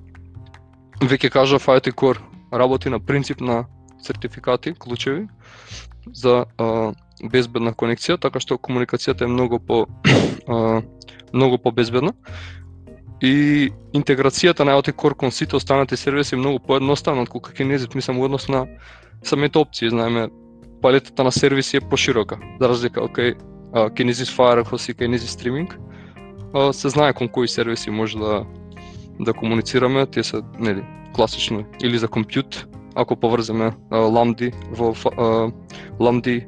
веќе 1.04 1.30
кажав 1.30 1.68
IoT 1.68 1.92
Core 1.94 2.24
работи 2.54 2.89
на 2.89 3.00
принцип 3.00 3.42
на 3.42 3.66
сертификати, 4.01 4.74
клучеви 4.74 5.27
за 6.13 6.46
а, 6.58 6.94
безбедна 7.24 7.74
конекција, 7.74 8.18
така 8.18 8.39
што 8.39 8.58
комуникацијата 8.58 9.25
е 9.25 9.34
многу 9.34 9.60
по 9.60 9.88
а, 10.48 10.82
многу 11.34 11.58
по 11.58 11.72
безбедна. 11.72 12.13
И 13.22 13.72
интеграцијата 13.98 14.64
на 14.64 14.78
IoT 14.78 14.94
Core 14.94 15.16
кон 15.16 15.32
сите 15.32 15.56
останати 15.56 15.98
сервиси 15.98 16.36
е 16.36 16.38
многу 16.38 16.60
поедноставна 16.60 17.26
Кога 17.26 17.50
Kinesis, 17.50 17.96
мислам, 17.96 18.18
во 18.18 18.26
однос 18.26 18.48
на 18.50 18.68
самите 19.24 19.58
опции, 19.58 19.90
знаеме, 19.90 20.28
палетата 20.82 21.24
на 21.24 21.32
сервиси 21.32 21.78
е 21.78 21.82
поширока, 21.82 22.38
за 22.62 22.70
разлика 22.70 23.02
од 23.02 23.12
кај 23.12 23.34
Kinesis 23.98 24.30
Firefox 24.30 24.92
и 24.92 24.96
Kinesis 24.96 25.34
Streaming, 25.34 25.74
а, 26.54 26.74
се 26.74 26.90
знае 26.90 27.14
кон 27.14 27.28
кои 27.28 27.48
сервиси 27.48 27.90
може 27.90 28.18
да 28.18 28.46
да 29.20 29.34
комуницираме, 29.34 30.06
тие 30.06 30.24
се 30.24 30.42
нели 30.60 30.84
класично 31.14 31.66
или 31.82 31.98
за 31.98 32.08
компјут, 32.08 32.66
ако 32.96 33.16
поврземе 33.16 33.72
ламди 33.92 34.52
во 34.72 34.94
ламди 36.00 36.46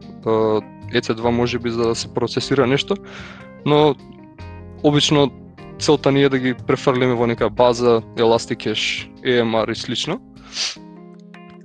EC2 0.94 1.30
може 1.30 1.60
би 1.60 1.70
за 1.70 1.88
да 1.88 1.96
се 1.96 2.14
процесира 2.14 2.68
нешто, 2.68 2.96
но 3.66 3.96
обично 4.84 5.32
целта 5.80 6.12
ни 6.12 6.24
е 6.24 6.30
да 6.30 6.40
ги 6.40 6.54
префрлиме 6.54 7.16
во 7.16 7.28
нека 7.28 7.50
база, 7.50 8.02
Elasticache, 8.18 9.10
EMR 9.24 9.72
и 9.72 9.76
слично. 9.76 10.20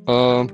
А, 0.06 0.46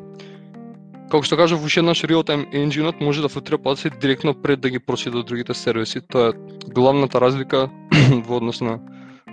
како 1.10 1.22
што 1.26 1.36
кажав, 1.36 1.64
уште 1.64 1.82
еднаш 1.84 2.02
real-time 2.08 2.48
engine 2.54 2.92
може 3.00 3.22
да 3.22 3.28
филтрира 3.28 3.58
податоци 3.58 3.90
директно 4.00 4.34
пред 4.34 4.60
да 4.60 4.70
ги 4.70 4.78
прочита 4.78 5.10
до 5.10 5.22
другите 5.22 5.54
сервиси. 5.54 6.00
Тоа 6.00 6.30
е 6.30 6.32
главната 6.72 7.20
разлика 7.20 7.68
во 8.26 8.36
однос 8.36 8.60
на 8.60 8.78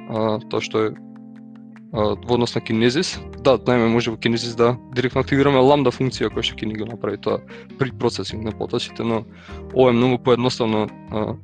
а, 0.09 0.39
тоа 0.49 0.61
што 0.61 0.85
е 0.85 0.89
во 1.93 2.33
однос 2.35 2.55
на 2.55 2.61
Kinesis. 2.61 3.15
Да, 3.43 3.55
најме 3.57 3.87
може 3.87 4.11
во 4.11 4.17
Kinesis 4.17 4.57
да 4.57 4.75
директно 4.95 5.21
активираме 5.21 5.61
ламда 5.63 5.91
функција 5.93 6.31
која 6.33 6.43
што 6.43 6.57
ќе 6.59 6.67
ни 6.67 6.75
го 6.75 6.89
направи 6.89 7.17
тоа 7.17 7.39
при 7.79 7.91
процесинг 7.91 8.43
на 8.43 8.51
потоците, 8.51 9.03
но 9.03 9.23
ова 9.73 9.89
е 9.89 9.95
многу 9.95 10.19
поедноставно 10.19 10.87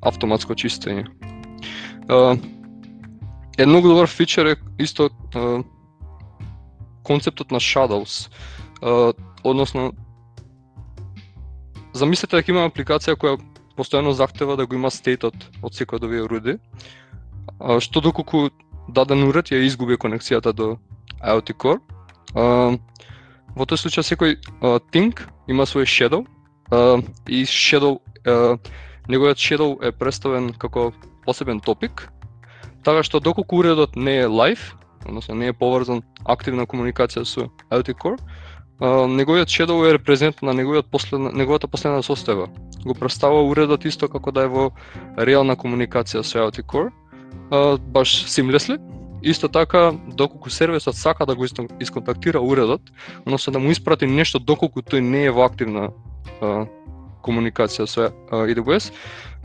автоматско 0.01 0.53
чистење. 0.53 1.07
А, 2.09 2.35
е 3.57 3.65
многу 3.65 3.87
добар 3.87 4.07
фичер 4.07 4.45
е 4.45 4.55
исто 4.79 5.09
е, 5.09 5.63
концептот 7.03 7.51
на 7.51 7.59
shadows. 7.59 8.29
Е, 8.81 9.13
односно 9.43 9.93
замислете 11.93 12.39
дека 12.39 12.51
има 12.51 12.65
апликација 12.69 13.17
која 13.19 13.37
постојано 13.77 14.13
захтева 14.17 14.57
да 14.57 14.65
го 14.65 14.75
има 14.75 14.91
стейтот 14.91 15.35
од 15.61 15.73
секој 15.73 16.01
од 16.01 16.05
овие 16.07 16.25
уреди, 16.25 16.57
што 17.81 18.01
доколку 18.01 18.49
даден 18.89 19.23
уред 19.27 19.51
ја 19.53 19.61
изгуби 19.65 19.97
конекцијата 19.97 20.53
до 20.53 20.77
IoT 21.21 21.53
Core. 21.57 21.81
А, 22.35 22.73
во 23.55 23.65
тој 23.69 23.79
случај 23.79 24.05
секој 24.09 24.37
а, 24.37 24.79
think 24.91 25.21
има 25.47 25.65
свој 25.69 25.85
shadow 25.85 26.25
а, 26.71 27.01
и 27.27 27.43
shadow 27.45 27.99
а, 28.25 28.57
неговиот 29.09 29.37
shadow 29.37 29.77
е 29.85 29.91
представен 29.91 30.51
како 30.57 30.91
посебен 31.25 31.59
топик, 31.59 32.09
така 32.83 33.03
што 33.03 33.19
доколку 33.19 33.57
уредот 33.57 33.95
не 33.95 34.19
е 34.19 34.25
лайф, 34.27 34.75
односно 35.05 35.35
не 35.35 35.47
е 35.47 35.53
поврзан 35.53 36.03
активна 36.25 36.65
комуникација 36.67 37.23
со 37.25 37.49
IoT 37.71 37.95
Core, 37.99 38.19
а, 38.79 39.07
неговиот 39.07 39.47
shadow 39.47 39.83
е 39.89 39.93
репрезент 39.93 40.41
на 40.41 40.53
неговиот 40.53 40.91
последна, 40.91 41.31
неговата 41.31 41.67
последна 41.67 42.03
состојба. 42.03 42.47
Го 42.83 42.93
представува 42.93 43.43
уредот 43.47 43.85
исто 43.85 44.09
како 44.09 44.31
да 44.31 44.43
е 44.43 44.51
во 44.51 44.71
реална 45.17 45.55
комуникација 45.55 46.23
со 46.23 46.43
IoT 46.43 46.63
Core, 46.63 46.91
а, 47.51 47.77
баш 47.77 48.25
seamlessly. 48.27 48.79
Исто 49.23 49.47
така, 49.47 49.93
доколку 50.07 50.49
сервисот 50.49 50.95
сака 50.95 51.25
да 51.25 51.35
го 51.35 51.45
исконтактира 51.79 52.41
уредот, 52.41 52.81
односно 53.25 53.53
да 53.53 53.59
му 53.59 53.71
испрати 53.71 54.05
нешто 54.05 54.39
доколку 54.39 54.81
тој 54.81 54.99
не 54.99 55.25
е 55.25 55.31
во 55.31 55.45
активна 55.45 55.91
а, 56.41 56.65
комуникација 57.23 57.87
со 57.87 58.11
AWS, 58.31 58.91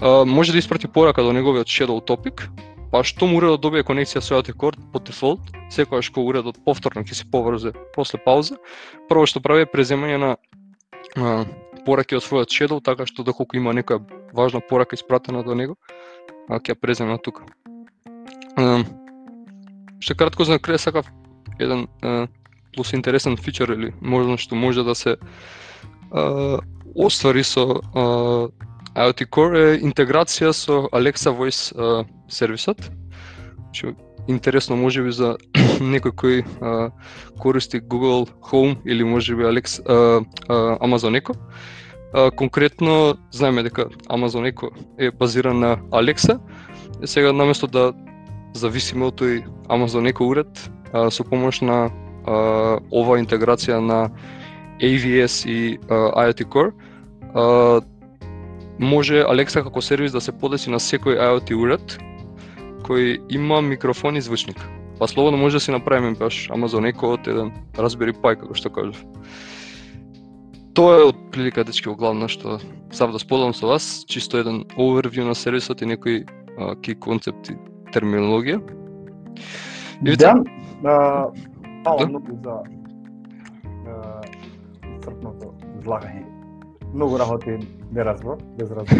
а, 0.01 0.25
може 0.25 0.53
да 0.53 0.59
испрати 0.59 0.89
порака 0.89 1.23
до 1.23 1.33
неговиот 1.33 1.67
shadow 1.71 2.03
topic, 2.03 2.49
па 2.93 3.03
што 3.05 3.29
му 3.29 3.39
уредот 3.39 3.61
добие 3.61 3.85
конекција 3.85 4.23
со 4.25 4.39
IoT 4.39 4.55
Core 4.57 4.81
по 4.93 5.01
дефолт, 5.01 5.41
секогаш 5.71 6.11
кога 6.11 6.33
уредот 6.33 6.59
повторно 6.65 7.05
ќе 7.05 7.15
се 7.15 7.29
поврзе 7.31 7.73
после 7.95 8.21
пауза, 8.25 8.59
прво 9.09 9.27
што 9.27 9.45
прави 9.45 9.67
е 9.67 9.71
преземање 9.71 10.19
на 10.19 10.31
а, 11.17 11.45
пораки 11.85 12.17
од 12.17 12.25
својот 12.25 12.53
shadow, 12.53 12.81
така 12.85 13.07
што 13.07 13.25
доколку 13.25 13.57
има 13.57 13.75
некоја 13.77 14.01
важна 14.33 14.61
порака 14.61 14.97
испратена 14.97 15.45
до 15.45 15.55
него, 15.55 15.77
а, 16.49 16.59
ќе 16.59 16.75
ја 16.75 16.81
презема 16.81 17.19
тука. 17.19 17.47
Што 19.99 20.15
кратко 20.19 20.45
за 20.45 20.59
крај 20.59 20.79
сакав 20.83 21.07
еден 21.59 21.87
плюс 22.75 22.93
интересен 22.93 23.37
фичер 23.37 23.73
или 23.75 23.93
можно 24.01 24.37
што 24.39 24.55
може 24.55 24.85
да 24.85 24.95
се 24.95 25.17
а, 26.11 26.59
оствари 26.95 27.43
со 27.43 27.81
а, 27.95 28.49
IoT 28.99 29.29
Core 29.31 29.59
е 29.63 29.79
интеграција 29.87 30.51
со 30.57 30.89
Alexa 30.93 31.31
Voice 31.31 31.71
а, 31.75 32.05
сервисот. 32.29 32.81
Што 33.73 33.95
интересно 34.29 34.77
може 34.77 35.03
би 35.03 35.13
за 35.15 35.37
некој 35.95 36.15
кој 36.23 36.39
а, 36.43 36.91
користи 37.39 37.81
Google 37.81 38.27
Home 38.51 38.79
или 38.85 39.05
може 39.05 39.37
би 39.37 39.47
Alexa, 39.47 39.85
а, 39.87 40.25
а, 40.49 40.79
Amazon 40.83 41.15
Echo. 41.15 41.37
А, 42.13 42.31
конкретно 42.31 43.15
знаеме 43.31 43.63
дека 43.63 43.87
Amazon 44.11 44.51
Echo 44.51 44.71
е 44.99 45.11
базиран 45.11 45.59
на 45.59 45.77
Alexa. 45.91 46.41
И 47.03 47.07
сега 47.07 47.33
наместо 47.33 47.67
да 47.67 47.93
зависиме 48.55 49.13
од 49.13 49.21
тој 49.21 49.47
Amazon 49.71 50.11
Echo 50.11 50.27
уред 50.27 50.71
а, 50.93 51.11
со 51.11 51.23
помош 51.23 51.61
на 51.63 51.87
а, 52.27 52.81
ова 52.91 53.21
интеграција 53.23 53.79
на 53.79 54.11
AVS 54.83 55.47
и 55.47 55.79
а, 55.87 56.27
IoT 56.27 56.51
Core, 56.51 56.73
а, 57.35 57.81
може 58.79 59.25
Alexa 59.25 59.63
како 59.63 59.83
сервис 59.83 60.13
да 60.13 60.21
се 60.21 60.33
подеси 60.33 60.71
на 60.71 60.79
секој 60.79 61.19
IoT 61.19 61.55
уред 61.57 61.99
кој 62.87 63.19
има 63.29 63.61
микрофон 63.61 64.17
и 64.17 64.21
звучник. 64.21 64.57
Па 64.99 65.09
слободно 65.09 65.39
може 65.39 65.57
да 65.57 65.61
си 65.61 65.71
направиме 65.71 66.15
баш 66.19 66.49
Amazon 66.51 66.89
Echo 66.89 67.13
од 67.15 67.27
еден 67.29 67.53
Raspberry 67.77 68.15
Pi, 68.15 68.35
како 68.39 68.55
што 68.55 68.71
кажав. 68.71 68.99
Тоа 70.75 70.97
е 71.03 71.09
од 71.11 71.19
прилика 71.35 71.65
дечки 71.65 71.91
главно 71.91 72.29
што 72.29 72.59
сам 72.95 73.13
да 73.13 73.19
споделам 73.19 73.55
со 73.55 73.67
вас, 73.67 74.05
чисто 74.09 74.39
еден 74.39 74.65
overview 74.79 75.27
на 75.27 75.35
сервисот 75.35 75.83
и 75.83 75.87
некои 75.87 76.25
ки 76.83 76.95
концепти 76.95 77.55
терминологија. 77.93 78.63
Ивица? 80.03 80.35
Да, 80.83 81.31
мало 81.85 81.99
да? 81.99 82.07
многу 82.07 82.39
за 82.43 82.57
црпното 85.03 85.55
излагање. 85.81 86.38
Многу 86.95 87.19
работи 87.19 87.59
не 87.93 88.05
разбор, 88.05 88.39
без 88.59 88.71
разбор. 88.71 88.99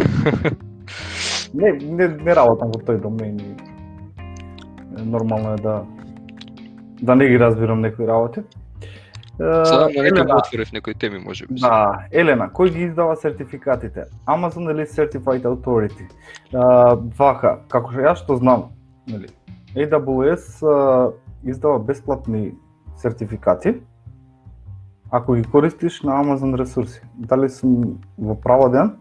не, 1.53 1.71
не, 1.71 2.07
не 2.07 2.35
работам 2.35 2.71
во 2.71 2.81
тој 2.81 3.01
домен 3.01 3.39
и 3.39 3.55
нормално 5.03 5.53
е 5.53 5.55
да 5.55 5.85
да 7.01 7.15
не 7.15 7.27
ги 7.27 7.39
разбирам 7.39 7.81
некои 7.81 8.07
работи. 8.07 8.41
Сега 9.39 9.87
на 9.87 10.03
некој 10.03 10.35
отворив 10.35 10.71
некои 10.75 10.93
теми 10.93 11.19
може 11.23 11.47
би. 11.47 11.61
Да, 11.63 12.07
Елена, 12.11 12.49
кој 12.51 12.73
ги 12.75 12.83
издава 12.89 13.15
сертификатите? 13.15 14.09
Amazon 14.27 14.67
или 14.71 14.83
Certified 14.83 15.47
Authority? 15.47 16.09
Вака, 17.17 17.61
како 17.71 17.93
што 17.93 18.03
јас 18.03 18.19
што 18.19 18.35
знам, 18.35 18.65
нели, 19.07 19.31
AWS 19.79 20.59
а, 20.67 21.11
издава 21.47 21.79
бесплатни 21.79 22.51
сертификати 22.99 23.79
ако 25.11 25.33
ги 25.33 25.43
користиш 25.43 26.01
на 26.01 26.23
Amazon 26.23 26.57
ресурси. 26.57 27.01
Дали 27.15 27.49
сум 27.49 27.97
во 28.17 28.35
право 28.41 28.69
ден? 28.69 28.97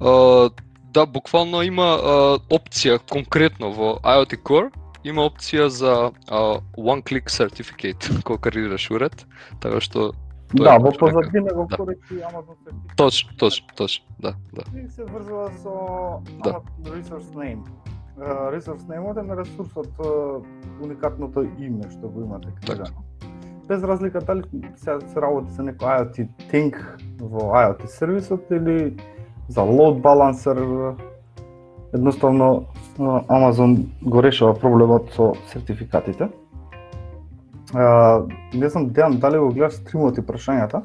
А, 0.00 0.50
да, 0.94 1.06
буквално 1.06 1.62
има 1.62 1.82
а, 1.82 2.38
опција 2.50 2.98
конкретно 3.12 3.72
во 3.72 3.96
IoT 4.02 4.36
Core, 4.42 4.70
има 5.04 5.22
опција 5.22 5.66
за 5.66 6.10
а, 6.28 6.60
one 6.76 7.02
click 7.02 7.30
certificate 7.30 8.22
кога 8.24 8.50
креираш 8.50 8.90
уред, 8.90 9.26
така 9.60 9.80
што 9.80 10.12
Тоа 10.56 10.62
да, 10.64 10.78
во 10.78 10.92
така. 10.92 10.98
позадина 10.98 11.54
го 11.54 11.66
Да. 11.70 11.76
користи 11.76 12.14
Amazon 12.14 12.54
сертификат. 12.64 12.96
точно, 12.96 13.30
точно, 13.38 13.66
точно, 13.76 14.04
да, 14.20 14.34
да. 14.54 14.62
И 14.78 14.88
се 14.88 15.04
врзува 15.04 15.50
со 15.62 15.72
Да. 16.44 16.50
Amazon 16.50 17.02
Resource 17.02 17.30
Name. 17.34 17.62
Uh, 18.18 18.48
resource 18.50 18.86
name 18.88 19.20
е 19.20 19.22
на 19.22 19.36
ресурсот, 19.36 19.86
uh, 19.98 20.42
уникатното 20.82 21.42
име 21.58 21.90
што 21.90 22.08
го 22.08 22.20
имате 22.22 22.48
креирано. 22.64 23.02
Без 23.68 23.82
разлика 23.82 24.20
дали 24.20 24.42
се, 24.76 24.98
се 25.12 25.20
работи 25.20 25.50
за 25.50 25.62
некој 25.62 25.98
IoT 25.98 26.28
thing 26.50 26.76
во 27.18 27.50
IoT 27.58 27.86
сервисот 27.86 28.50
или 28.50 28.94
за 29.48 29.60
load 29.60 30.00
balancer, 30.02 30.94
едноставно 31.94 32.66
Amazon 32.98 33.86
го 34.02 34.22
решава 34.22 34.54
проблемот 34.54 35.10
со 35.12 35.32
сертификатите. 35.46 36.28
Uh, 37.74 38.22
не 38.54 38.68
знам, 38.70 38.90
Дејан, 38.90 39.18
дали 39.18 39.38
го 39.38 39.50
гледаш 39.50 39.74
стримот 39.82 40.18
и 40.18 40.22
прашањата? 40.22 40.84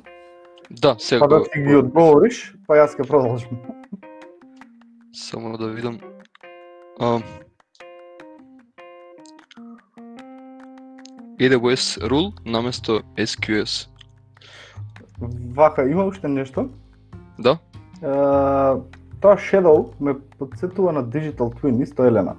Да, 0.82 0.96
сега 1.00 1.20
Па 1.20 1.28
да 1.28 1.44
ти 1.44 1.62
ги 1.62 1.76
одговориш, 1.76 2.56
па 2.68 2.76
јас 2.82 2.98
ќе 2.98 3.08
продолжам. 3.08 3.60
само 5.14 5.58
да 5.58 5.68
видам. 5.68 6.00
А, 7.00 7.20
AWS 11.42 11.98
rule 12.10 12.34
наместо 12.46 13.02
SQS. 13.18 13.88
Вака, 15.56 15.90
има 15.90 16.06
уште 16.06 16.28
нешто? 16.28 16.70
Да? 17.40 17.58
Е, 18.02 18.08
тоа 19.22 19.38
Shadow 19.38 19.94
ме 20.00 20.14
подсетува 20.40 20.94
на 20.94 21.04
Digital 21.04 21.50
Twin, 21.54 21.84
исто 21.84 22.06
Елена. 22.06 22.36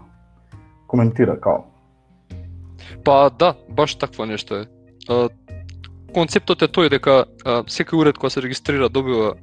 Коментира 0.86 1.40
као. 1.40 1.64
Па 3.04 3.30
да, 3.38 3.54
баш 3.68 3.94
такво 3.94 4.26
нешто 4.26 4.54
е. 4.54 4.66
А, 5.08 5.28
концептот 6.14 6.62
е 6.62 6.70
тој 6.70 6.90
дека 6.90 7.24
а, 7.44 7.62
секој 7.66 7.98
уред 7.98 8.18
кој 8.22 8.30
се 8.30 8.42
регистрира 8.42 8.88
добива 8.88 9.34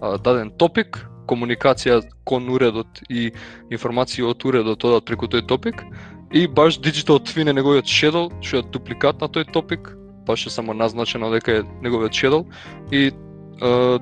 а, 0.00 0.16
даден 0.16 0.52
топик, 0.56 1.04
комуникација 1.28 2.00
кон 2.24 2.48
уредот 2.48 3.02
и 3.10 3.32
информации 3.70 4.24
од 4.24 4.44
уредот 4.44 4.84
одат 4.84 5.04
преку 5.04 5.28
тој 5.28 5.44
топик 5.48 5.84
и 6.32 6.48
баш 6.48 6.80
Digital 6.80 7.20
Twin 7.20 7.50
е 7.50 7.52
неговиот 7.52 7.84
shadow, 7.84 8.30
што 8.40 8.62
е 8.62 8.68
дупликат 8.72 9.20
на 9.20 9.28
тој 9.28 9.52
топик, 9.52 9.92
баш 10.26 10.46
е 10.46 10.50
само 10.50 10.74
назначено 10.74 11.30
дека 11.30 11.60
е 11.60 11.62
неговиот 11.82 12.12
shadow 12.12 12.44
и 12.90 13.12
е, 13.12 13.98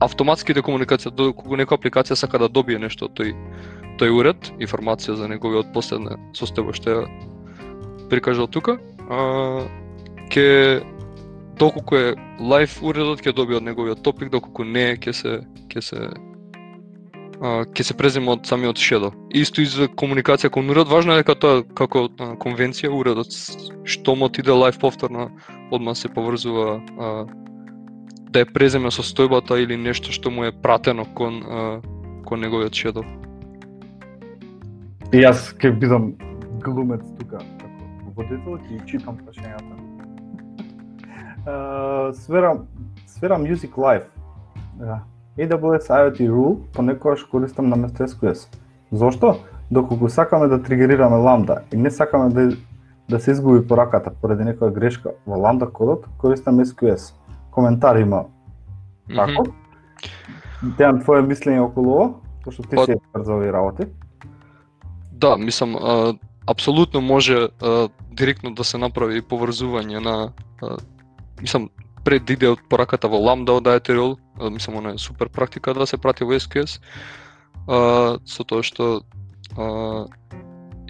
автоматски 0.00 0.54
декомуникација 0.54 1.12
кога 1.36 1.56
некоја 1.56 1.80
апликација 1.80 2.18
сака 2.18 2.38
да 2.38 2.48
добие 2.48 2.78
нешто 2.78 3.08
од 3.08 3.16
тој 3.16 3.34
тој 4.00 4.10
уред, 4.12 4.52
информација 4.60 5.16
за 5.16 5.28
неговиот 5.28 5.72
последна 5.72 6.16
состојба 6.36 6.74
што 6.76 6.90
ја 6.90 7.02
прикажал 8.10 8.48
тука, 8.48 8.78
а, 9.08 9.64
ке 10.32 10.82
доколку 11.58 11.96
е 11.96 12.14
лайф 12.40 12.82
уредот 12.82 13.22
ќе 13.22 13.32
добие 13.36 13.60
од 13.60 13.68
неговиот 13.68 14.02
топик, 14.02 14.32
доколку 14.32 14.64
не 14.64 14.96
ќе 14.96 15.12
се 15.12 15.40
ќе 15.72 15.80
се 15.80 16.08
ќе 17.42 17.82
се 17.82 17.94
презема 17.98 18.36
од 18.36 18.46
самиот 18.46 18.78
шедо. 18.78 19.10
Исто 19.34 19.62
и 19.62 19.66
за 19.66 19.88
комуникација 19.88 20.50
кон 20.54 20.70
уред, 20.70 20.86
важно 20.86 21.16
е 21.16 21.22
дека 21.22 21.34
тоа 21.34 21.64
како 21.74 22.06
а, 22.06 22.34
конвенција 22.38 22.92
уредот 22.94 23.34
што 23.82 24.14
му 24.14 24.28
иде 24.30 24.46
да 24.46 24.54
лайф 24.54 24.78
повторно 24.78 25.30
одма 25.74 25.94
се 25.94 26.08
поврзува 26.08 26.78
а, 26.78 27.26
да 28.30 28.40
е 28.40 28.46
преземе 28.46 28.94
состојбата 28.94 29.58
или 29.58 29.76
нешто 29.76 30.14
што 30.14 30.30
му 30.30 30.44
е 30.44 30.52
пратено 30.52 31.04
кон 31.18 31.42
а, 31.42 31.80
кон 32.24 32.40
неговиот 32.40 32.74
шедо. 32.74 33.02
И 35.12 35.18
јас 35.18 35.50
ќе 35.58 35.74
бидам 35.74 36.14
глумец 36.62 37.02
тука, 37.18 37.42
како 37.58 38.14
водител, 38.16 38.58
ќе 38.70 38.86
читам 38.86 39.18
прашањата. 39.18 39.80
Uh, 41.42 42.14
сфера, 42.14 42.54
сфера 43.06 43.38
Music 43.38 43.74
Live. 43.76 44.06
Yeah. 44.78 45.02
AWS 45.38 45.88
IoT 45.88 46.28
Rule 46.30 46.56
понекогаш 46.72 47.24
користам 47.24 47.68
на 47.68 47.76
место 47.76 48.02
SQS. 48.02 48.48
Зошто? 48.92 49.36
Доколку 49.70 50.08
сакаме 50.08 50.48
да 50.48 50.62
тригерираме 50.62 51.16
ламда 51.16 51.60
и 51.72 51.76
не 51.76 51.90
сакаме 51.90 52.28
да, 52.28 52.56
да 53.08 53.20
се 53.20 53.30
изгуби 53.30 53.68
пораката 53.68 54.10
поради 54.10 54.44
некоја 54.44 54.72
грешка 54.72 55.14
во 55.26 55.38
ламда 55.40 55.66
кодот, 55.66 56.08
користам 56.18 56.60
SQS. 56.60 57.14
Коментар 57.50 57.96
има 57.96 58.24
Тако? 59.14 59.46
Дејан, 60.62 61.00
твое 61.02 61.22
мислење 61.26 61.64
околу 61.64 61.94
ова? 61.96 62.08
Пошто 62.44 62.62
ти 62.62 62.76
си 62.76 62.92
експерт 62.92 63.26
за 63.26 63.34
овие 63.34 63.52
работи. 63.52 63.86
Да, 65.12 65.36
мислам, 65.36 65.76
а, 65.76 66.14
апсолутно 66.46 67.00
може 67.00 67.48
а, 67.62 67.88
директно 68.12 68.54
да 68.54 68.64
се 68.64 68.78
направи 68.78 69.22
поврзување 69.22 69.98
на 69.98 70.32
а, 70.62 70.76
мислам 71.40 71.70
пред 72.04 72.30
иде 72.30 72.52
од 72.52 72.62
пораката 72.68 73.08
во 73.08 73.20
Lambda 73.22 73.58
од 73.58 73.68
Ethereum, 73.70 74.16
мислам 74.50 74.78
она 74.78 74.94
е 74.94 74.98
супер 74.98 75.28
практика 75.28 75.74
да 75.74 75.86
се 75.86 75.96
прати 75.96 76.24
во 76.24 76.34
SQS. 76.34 76.80
А, 77.68 78.18
со 78.26 78.44
тоа 78.44 78.62
што 78.62 79.02
а, 79.56 80.06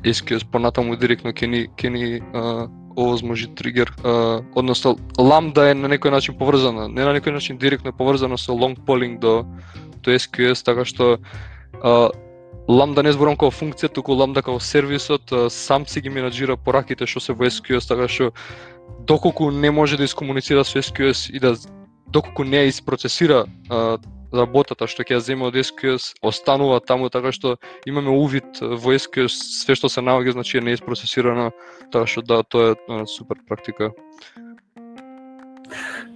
SQS 0.05 0.49
понатаму 0.51 0.97
директно 0.97 1.33
ќе 1.33 1.47
ни 1.47 1.67
ќе 1.77 1.89
ни 1.91 2.23
а, 2.33 2.69
овозможи 2.97 3.49
тригер, 3.55 3.93
а, 4.05 4.43
односно 4.55 4.97
Lambda 5.19 5.71
е 5.71 5.75
на 5.75 5.89
некој 5.89 6.11
начин 6.11 6.37
поврзана, 6.39 6.89
не 6.89 7.05
на 7.05 7.13
некој 7.13 7.33
начин 7.33 7.59
директно 7.59 7.93
е 7.93 7.97
поврзана 7.97 8.39
со 8.39 8.53
long 8.53 8.77
polling 8.77 9.19
до 9.19 9.45
до 10.03 10.11
SQS, 10.11 10.65
така 10.65 10.85
што 10.85 11.19
а, 11.83 12.11
Lambda 12.69 13.03
не 13.03 13.13
зборам 13.13 13.37
како 13.37 13.51
функција, 13.51 13.91
туку 13.93 14.15
Lambda 14.15 14.43
како 14.43 14.61
сервисот 14.61 15.33
а, 15.33 15.49
сам 15.51 15.87
си 15.87 16.01
ги 16.01 16.11
менаџира 16.11 16.57
пораките 16.57 17.07
што 17.07 17.21
се 17.21 17.33
во 17.33 17.47
SQS, 17.51 17.89
така 17.89 18.09
што 18.09 18.33
доколку 19.01 19.51
не 19.51 19.71
може 19.71 19.97
да 19.97 20.05
искомуницира 20.05 20.65
со 20.65 20.79
SQS 20.79 21.31
и 21.31 21.41
да 21.41 21.55
доколку 22.07 22.45
не 22.45 22.57
ја 22.57 23.45
а, 23.71 23.99
работата 24.33 24.87
што 24.87 25.03
ќе 25.03 25.17
ја 25.17 25.21
земе 25.21 25.47
од 25.49 25.55
SQS, 25.55 26.15
останува 26.23 26.81
таму 26.81 27.09
така 27.09 27.33
што 27.33 27.57
имаме 27.87 28.11
увид 28.11 28.61
во 28.61 28.97
SQS 28.97 29.65
све 29.65 29.75
што 29.75 29.89
се 29.89 30.01
наоѓа 30.01 30.33
значи 30.33 30.59
е 30.59 30.61
неиспроцесирано, 30.61 31.53
така 31.93 32.07
што 32.07 32.23
да, 32.23 32.43
тоа 32.43 32.73
е 32.73 32.77
а, 32.89 33.07
супер 33.07 33.41
практика. 33.49 33.93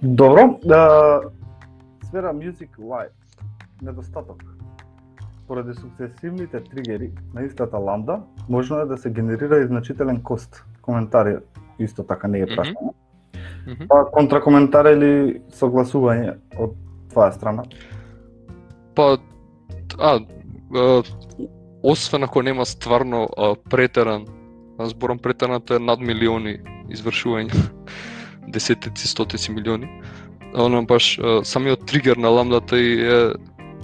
Добро, 0.01 0.59
да 0.63 1.21
сфера 2.07 2.33
Music 2.33 2.69
Live. 2.79 3.17
Недостаток. 3.81 4.43
Поради 5.47 5.73
сукцесивните 5.73 6.63
тригери 6.63 7.11
на 7.33 7.43
истата 7.43 7.77
ламда, 7.77 8.21
можно 8.49 8.79
е 8.79 8.85
да 8.85 8.97
се 8.97 9.09
генерира 9.09 9.57
и 9.57 9.67
значителен 9.67 10.21
кост. 10.23 10.65
Коментари 10.87 11.37
исто 11.79 12.03
така 12.03 12.27
не 12.27 12.39
е 12.39 12.45
Мгм. 12.45 12.55
прашање. 12.55 12.91
Мгм. 13.67 13.87
Па 13.91 14.05
контракоментар 14.15 14.87
или 14.95 15.41
согласување 15.51 16.37
од 16.55 16.75
твоја 17.11 17.33
страна? 17.35 17.65
Па, 18.95 19.17
а, 19.99 20.19
а 20.73 21.03
освен 21.83 22.23
ако 22.23 22.41
нема 22.41 22.65
стварно 22.65 23.27
а, 23.37 23.55
претеран, 23.69 24.25
а, 24.79 24.87
зборам 24.87 25.19
претеран, 25.19 25.61
тоа 25.61 25.75
е 25.75 25.83
над 25.83 25.99
милиони 25.99 26.57
извршување, 26.89 27.51
десетици, 28.47 29.07
стотици 29.07 29.51
милиони. 29.51 29.91
Оно 30.55 30.85
баш 30.87 31.19
а, 31.19 31.43
самиот 31.43 31.85
тригер 31.85 32.17
на 32.17 32.31
ламдата 32.31 32.79
и 32.79 32.95
е 33.03 33.19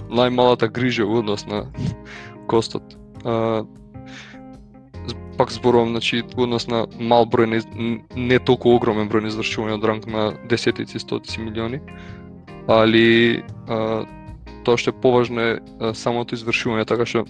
најмалата 0.08 0.72
грижа 0.72 1.04
во 1.04 1.20
однос 1.20 1.46
на 1.46 1.66
костот. 2.48 2.96
А, 3.24 3.64
пак 5.36 5.52
зборувам, 5.52 5.90
значи, 5.90 6.22
во 6.34 6.44
однос 6.44 6.66
на 6.68 6.84
мал 6.98 7.26
број, 7.26 7.46
не, 7.50 7.60
не 8.16 8.38
толку 8.38 8.74
огромен 8.74 9.08
број 9.08 9.26
на 9.26 9.32
извршување 9.32 9.78
од 9.78 9.84
ранг 9.84 10.06
на 10.06 10.32
десетици, 10.50 10.98
стотици 10.98 11.40
милиони, 11.40 11.80
али 12.68 13.42
а, 13.68 14.04
тоа 14.64 14.78
што 14.80 14.90
е 14.94 15.00
поважно 15.00 15.40
е 15.40 15.56
а, 15.58 15.94
самото 15.94 16.38
извршување, 16.38 16.86
така 16.88 17.06
што 17.06 17.24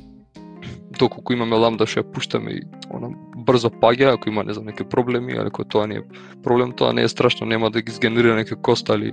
доколку 0.98 1.34
имаме 1.34 1.58
ламда 1.58 1.86
што 1.86 2.02
ја 2.02 2.10
пуштаме 2.14 2.58
и 2.58 2.62
она 2.90 3.10
брзо 3.46 3.70
паѓа, 3.70 4.14
ако 4.14 4.28
има 4.30 4.44
не 4.44 4.54
знам 4.54 4.70
некои 4.70 4.86
проблеми, 4.88 5.32
или 5.32 5.48
ако 5.48 5.64
тоа 5.64 5.86
не 5.86 6.00
е 6.00 6.06
проблем, 6.42 6.72
тоа 6.72 6.92
не 6.92 7.02
е 7.02 7.08
страшно, 7.08 7.46
нема 7.46 7.70
да 7.70 7.82
ги 7.82 7.92
сгенерира 7.92 8.38
некој 8.38 8.60
кост, 8.60 8.90
али 8.90 9.12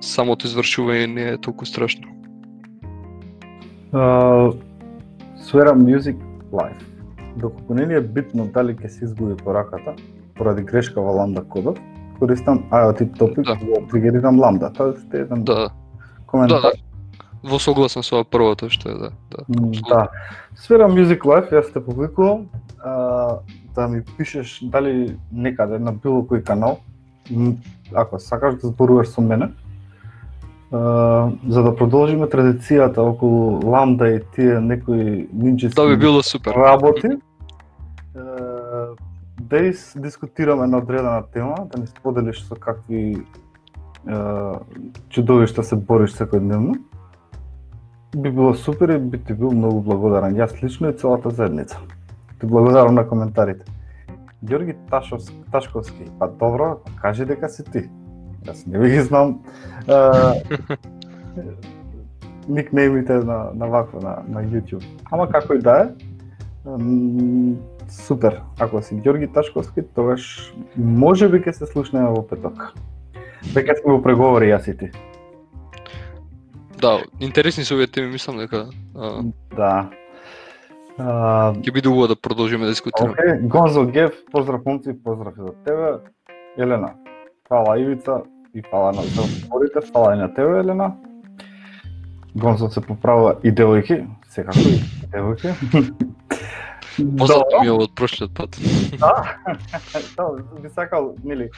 самото 0.00 0.46
извршување 0.46 1.06
не 1.06 1.28
е 1.34 1.38
толку 1.38 1.66
страшно. 1.66 2.08
Uh, 3.90 4.54
сфера 5.42 5.74
Music 5.74 6.16
Live. 6.52 6.89
Доколку 7.36 7.74
не 7.74 7.86
ни 7.86 7.94
е 7.94 8.00
битно 8.00 8.46
дали 8.46 8.74
ќе 8.74 8.88
се 8.88 9.04
изгуби 9.04 9.36
пораката, 9.36 9.94
поради 10.34 10.62
грешка 10.62 11.00
во 11.00 11.12
ламда 11.12 11.44
кодот, 11.44 11.78
користам 12.18 12.64
IoT 12.70 13.16
Topic, 13.18 13.44
Да. 13.44 13.54
да. 13.54 13.86
тригерирам 13.90 14.36
Lambda. 14.36 14.72
Тоа 14.74 14.94
е 15.14 15.16
еден 15.16 15.44
Да, 15.44 15.70
коментар. 16.26 16.60
да, 16.62 16.70
да. 16.70 16.72
Во 17.42 17.58
согласен 17.58 18.02
со 18.02 18.24
првото 18.24 18.68
што 18.68 18.90
е, 18.90 18.94
да, 18.94 19.10
да. 19.30 19.44
Да. 19.88 20.08
Сфера 20.54 20.88
Music 20.88 21.24
Life, 21.24 21.48
јас 21.52 21.72
те 21.72 21.80
повикувам 21.80 22.48
а, 22.84 23.38
да 23.74 23.88
ми 23.88 24.02
пишеш 24.18 24.60
дали 24.62 25.16
некаде 25.32 25.78
на 25.78 25.92
било 25.92 26.20
кој 26.22 26.42
канал, 26.44 26.78
ако 27.94 28.18
сакаш 28.18 28.54
да 28.60 28.68
зборуваш 28.68 29.08
со 29.08 29.20
мене, 29.20 29.48
за 30.70 31.62
да 31.62 31.76
продолжиме 31.76 32.26
традицијата 32.26 32.98
околу 32.98 33.60
Ламда 33.70 34.08
и 34.08 34.20
тие 34.34 34.60
некои 34.60 35.26
нинџески 35.34 35.74
Да 35.74 35.88
би 35.88 35.96
било 35.96 36.22
супер. 36.22 36.54
работи, 36.54 37.08
да 39.40 39.58
из 39.58 39.94
дискутираме 39.96 40.66
на 40.66 40.78
одредена 40.78 41.22
тема, 41.32 41.54
да 41.74 41.80
ни 41.80 41.86
споделиш 41.86 42.44
со 42.46 42.54
какви 42.54 43.26
чудовишта 45.08 45.62
се 45.62 45.76
бориш 45.76 46.14
секојдневно. 46.14 46.78
Би 48.16 48.30
било 48.30 48.54
супер 48.54 48.88
и 48.88 48.98
би 48.98 49.18
ти 49.18 49.34
бил 49.34 49.50
многу 49.50 49.80
благодарен. 49.80 50.34
Јас 50.34 50.62
лично 50.62 50.88
и 50.88 50.96
целата 50.96 51.30
заедница. 51.30 51.78
Ти 52.40 52.46
благодарам 52.46 52.94
на 52.94 53.08
коментарите. 53.08 53.64
Ѓорги 54.44 54.76
Ташовски, 54.90 55.36
Ташковски, 55.52 56.04
па 56.18 56.28
добро, 56.28 56.78
кажи 57.02 57.24
дека 57.24 57.48
си 57.48 57.64
ти. 57.64 57.90
Јас 58.46 58.66
не 58.66 58.78
ви 58.78 58.90
ги 58.90 59.00
знам. 59.00 59.40
Е, 59.88 59.94
никнеймите 62.48 63.12
на, 63.12 63.50
на 63.54 63.66
вакво, 63.66 64.00
на, 64.00 64.22
на 64.28 64.44
YouTube. 64.44 64.84
Ама 65.10 65.28
како 65.28 65.54
и 65.54 65.58
да 65.58 65.76
е, 65.82 65.88
супер. 67.88 68.40
Ако 68.58 68.82
си 68.82 68.94
Ѓорги 68.94 69.32
Ташковски, 69.34 69.82
тогаш 69.94 70.52
може 70.76 71.28
би 71.28 71.40
ќе 71.40 71.52
се 71.52 71.66
слушнеме 71.66 72.10
во 72.10 72.22
петок. 72.26 72.72
Веќе 73.54 73.80
сме 73.80 73.96
во 73.96 74.02
преговори 74.02 74.50
јас 74.52 74.68
и 74.70 74.76
ти. 74.76 74.90
Да, 76.80 76.98
интересни 77.20 77.64
се 77.64 77.74
овие 77.74 77.86
теми, 77.86 78.12
мислам 78.12 78.38
дека 78.40 78.68
а, 78.96 79.22
Да. 79.56 79.90
А, 80.98 81.52
ќе 81.60 81.72
биде 81.72 81.88
убаво 81.88 82.08
да 82.08 82.16
продолжиме 82.16 82.64
да 82.64 82.72
дискутираме. 82.72 83.14
Океј, 83.14 83.48
Гонзо 83.48 83.84
Гев, 83.86 84.16
поздрав 84.32 84.64
момци, 84.66 84.96
поздрав 85.04 85.34
и 85.36 85.40
за 85.40 85.52
тебе. 85.64 85.92
Елена, 86.58 86.94
фала 87.50 87.80
Ивица 87.80 88.22
и 88.54 88.62
фала 88.62 88.92
на 88.92 89.02
зборите, 89.02 89.80
фала 89.92 90.14
и 90.14 90.18
на 90.18 90.34
тебе 90.34 90.58
Елена. 90.58 90.92
Гонзо 92.36 92.70
се 92.70 92.80
поправува 92.80 93.34
и 93.42 93.50
девојки, 93.50 94.06
секако 94.30 94.58
и 94.58 94.78
девојки. 95.10 95.50
Познато 97.18 97.60
ми 97.60 97.66
е 97.66 97.72
ова 97.72 97.88
од 97.88 97.94
прошлиот 97.98 98.34
пат. 98.34 98.56
Да, 99.02 99.34
да, 100.16 100.60
би 100.62 100.68
сакал, 100.68 101.14
нели, 101.24 101.50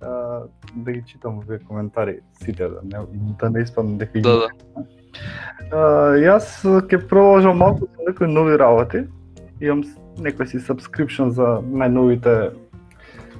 а, 0.00 0.42
да 0.74 0.92
ги 0.92 1.02
читам 1.06 1.38
овие 1.38 1.58
коментари 1.58 2.20
сите, 2.44 2.68
да 2.68 2.80
не, 2.84 3.04
да 3.40 3.50
не 3.50 3.62
испадам 3.62 3.98
дека 3.98 4.12
ги 4.12 4.22
Да, 4.22 4.36
да. 4.36 4.48
А, 5.72 5.78
јас 6.16 6.64
ќе 6.64 7.02
продолжам 7.08 7.60
малку 7.60 7.92
со 7.92 8.08
некои 8.08 8.28
нови 8.28 8.56
работи. 8.56 9.04
Имам 9.60 9.84
некој 10.16 10.48
си 10.48 10.64
subscription 10.64 11.28
за 11.28 11.60
најновите 11.60 12.56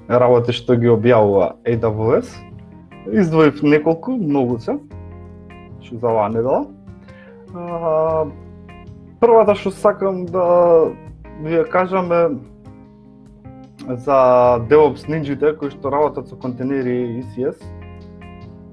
работи 0.08 0.52
што 0.52 0.76
ги 0.76 0.90
објавува 0.90 1.56
AWS. 1.66 2.30
Издвоив 3.12 3.62
неколку, 3.62 4.16
многу 4.18 4.58
се, 4.58 4.78
што 5.82 5.98
за 5.98 6.10
оваа 6.10 6.28
недела. 6.30 6.66
А, 7.54 8.26
првата 9.20 9.54
што 9.54 9.70
сакам 9.70 10.26
да 10.26 10.90
ви 11.42 11.58
ја 11.58 11.64
кажам 11.70 12.12
е 12.12 12.22
за 13.86 14.18
DevOps 14.66 15.06
нинџите 15.06 15.54
кои 15.58 15.70
што 15.70 15.90
работат 15.90 16.28
со 16.28 16.36
контейнери 16.36 16.96
и 17.02 17.22
ECS. 17.22 17.58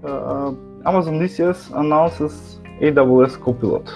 Uh, 0.03 0.51
Amazon 0.83 1.21
ECS 1.21 1.71
announces 1.79 2.59
AWS 2.81 3.37
Copilot, 3.39 3.87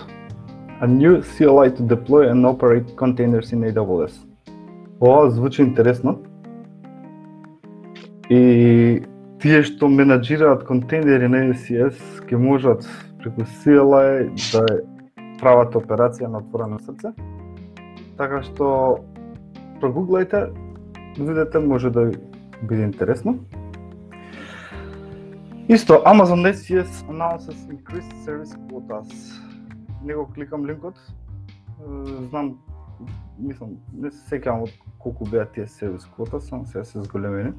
a 0.80 0.88
new 0.88 1.22
CLI 1.22 1.72
to 1.76 1.84
deploy 1.84 2.30
and 2.30 2.46
operate 2.46 2.96
containers 2.96 3.52
in 3.52 3.64
AWS. 3.64 4.14
Ова 5.00 5.30
звучи 5.30 5.62
интересно. 5.62 6.18
И 8.30 9.04
тие 9.40 9.62
што 9.64 9.88
менаџираат 9.88 10.66
контейнери 10.68 11.30
на 11.32 11.46
ECS 11.54 12.26
ќе 12.28 12.40
можат 12.42 12.84
преку 13.22 13.46
CLI 13.62 14.28
да 14.52 14.64
прават 15.40 15.78
операција 15.80 16.28
на 16.28 16.42
отворено 16.44 16.80
срце. 16.84 17.14
Така 18.18 18.42
што 18.44 18.68
прогуглајте, 19.80 20.50
видете 21.16 21.60
може 21.60 21.94
да 21.94 22.12
биде 22.64 22.84
интересно. 22.84 23.38
Исто, 25.70 26.02
Amazon 26.06 26.44
SES 26.52 27.08
announces 27.08 27.64
increased 27.72 28.12
service 28.26 28.56
quotas. 28.68 29.08
Не 30.04 30.14
го 30.16 30.28
кликам 30.34 30.66
линкот. 30.66 30.96
Знам, 32.30 32.58
мислам, 33.40 33.78
не 33.94 34.12
се 34.12 34.20
сеќавам 34.32 34.66
од 34.66 34.72
колку 35.00 35.28
беа 35.30 35.46
тие 35.46 35.68
сервис 35.68 36.06
квота, 36.16 36.40
само 36.42 36.66
сега 36.66 36.84
се 36.84 37.02
зголемени. 37.02 37.54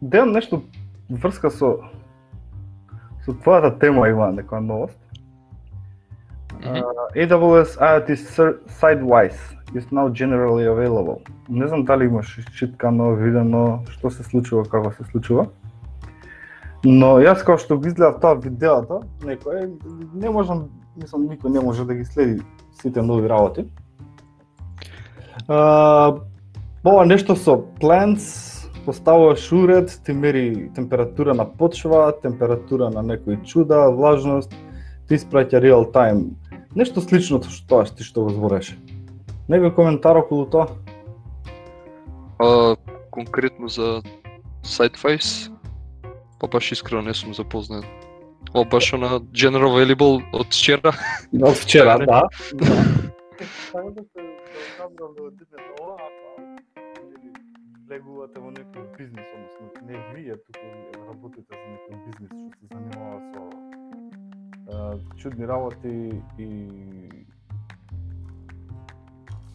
Дел 0.00 0.26
нешто 0.26 0.62
врска 1.10 1.50
со 1.50 1.76
со 3.24 3.32
твојата 3.32 3.78
тема 3.80 4.08
има 4.08 4.30
некоја 4.32 4.60
новост. 4.64 4.96
Uh, 6.60 6.82
AWS 7.14 7.76
IoT 7.76 8.16
Sidewise 8.80 9.40
is 9.74 9.90
now 9.92 10.08
generally 10.08 10.66
available. 10.66 11.20
Не 11.48 11.68
знам 11.68 11.84
дали 11.84 12.04
имаш 12.04 12.38
читкано, 12.56 13.14
видено 13.14 13.84
што 13.90 14.10
се 14.10 14.22
случува, 14.22 14.64
како 14.64 14.92
се 14.92 15.04
случува. 15.10 15.46
Но 16.84 17.18
јас 17.20 17.44
како 17.44 17.58
што 17.60 17.76
го 17.76 17.88
изгледав 17.88 18.20
тоа 18.20 18.40
видеото, 18.40 19.02
некој 19.20 19.68
не 20.14 20.30
можам, 20.32 20.70
мислам 20.96 21.28
никој 21.28 21.52
не 21.52 21.60
може 21.60 21.84
да 21.84 21.94
ги 21.94 22.04
следи 22.04 22.40
сите 22.80 23.02
нови 23.02 23.28
работи. 23.28 23.66
А, 25.48 26.16
ова 26.84 27.04
нешто 27.04 27.36
со 27.36 27.58
plants, 27.80 28.59
поставуваш 28.84 29.52
уред, 29.52 30.00
ти 30.04 30.12
мери 30.12 30.70
температура 30.74 31.34
на 31.34 31.44
почва, 31.44 32.12
температура 32.22 32.90
на 32.90 33.02
некои 33.02 33.38
чуда, 33.46 33.90
влажност, 33.90 34.54
ти 35.08 35.18
испраќа 35.18 35.60
реал 35.60 35.84
тайм. 35.92 36.36
Нешто 36.76 37.00
слично 37.00 37.42
што 37.42 37.66
тоа 37.66 37.84
ти 37.84 38.04
што 38.06 38.24
го 38.24 38.30
збореше. 38.30 38.78
Некој 39.50 39.74
коментар 39.74 40.16
околу 40.16 40.46
тоа? 40.46 40.68
А, 42.38 42.76
конкретно 43.10 43.68
за 43.68 44.02
Sideface, 44.62 45.50
па 46.38 46.46
баш 46.46 46.72
искрено 46.72 47.02
не 47.02 47.14
сум 47.14 47.34
запознат. 47.34 47.84
Ова 48.54 48.64
баш 48.64 48.92
на 48.92 49.20
General 49.34 49.74
Available 49.74 50.22
од 50.32 50.46
вчера. 50.46 50.94
Од 51.42 51.56
вчера, 51.56 51.98
Не. 51.98 52.06
да. 52.06 52.22
Само 53.72 53.90
да 53.90 54.02
влегувате 57.90 58.38
во 58.38 58.52
некој 58.54 58.84
бизнис, 58.94 59.26
односно 59.34 59.86
не 59.88 59.98
вие 60.14 60.36
туку 60.46 60.66
работите 61.08 61.50
за 61.50 61.66
некој 61.72 61.96
бизнис 62.06 62.30
што 62.30 62.54
се 62.54 62.66
занимава 62.70 63.18
со 63.32 63.40
а, 64.70 64.98
чудни 65.18 65.44
работи 65.50 65.94
и 66.38 66.48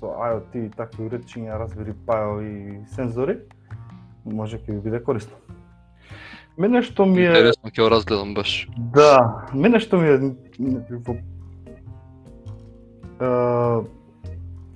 со 0.01 0.11
IoT 0.11 0.65
и 0.65 0.69
такви 0.75 1.07
уречиња, 1.07 1.61
разбери 1.61 1.95
пао 2.05 2.41
и 2.43 2.81
сензори, 2.97 3.37
може 4.25 4.59
ќе 4.59 4.75
ви 4.75 4.83
биде 4.89 4.99
корисно. 4.99 5.39
Мене 6.57 6.83
што 6.83 7.05
ми 7.07 7.23
е 7.23 7.31
Интересно 7.31 7.71
ќе 7.71 7.87
го 7.87 7.89
разгледам 7.95 8.35
баш. 8.35 8.67
Да, 8.99 9.47
мене 9.53 9.79
што 9.79 10.03
ми 10.03 10.11
е 10.11 10.19
е, 13.15 13.31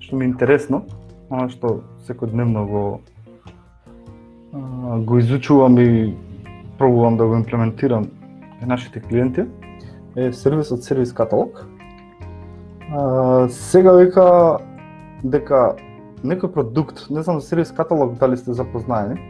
што 0.00 0.16
ми 0.16 0.24
е 0.24 0.32
интересно, 0.32 0.86
она 1.28 1.52
што 1.52 1.82
секојдневно 2.08 2.64
го 2.64 2.84
го 4.98 5.18
изучувам 5.18 5.78
и 5.78 6.16
пробувам 6.78 7.16
да 7.16 7.26
го 7.26 7.34
имплементирам 7.34 8.10
на 8.60 8.66
нашите 8.66 9.00
клиенти, 9.00 9.44
е 10.16 10.32
сервисот 10.32 10.82
сервис 10.82 11.12
каталог. 11.12 11.66
А, 12.92 13.48
сега 13.48 13.92
века 13.92 14.58
дека 15.24 15.76
некој 16.24 16.52
продукт, 16.52 17.06
не 17.10 17.22
знам 17.22 17.40
за 17.40 17.46
сервис 17.46 17.72
каталог 17.72 18.18
дали 18.18 18.36
сте 18.36 18.52
запознаени, 18.52 19.20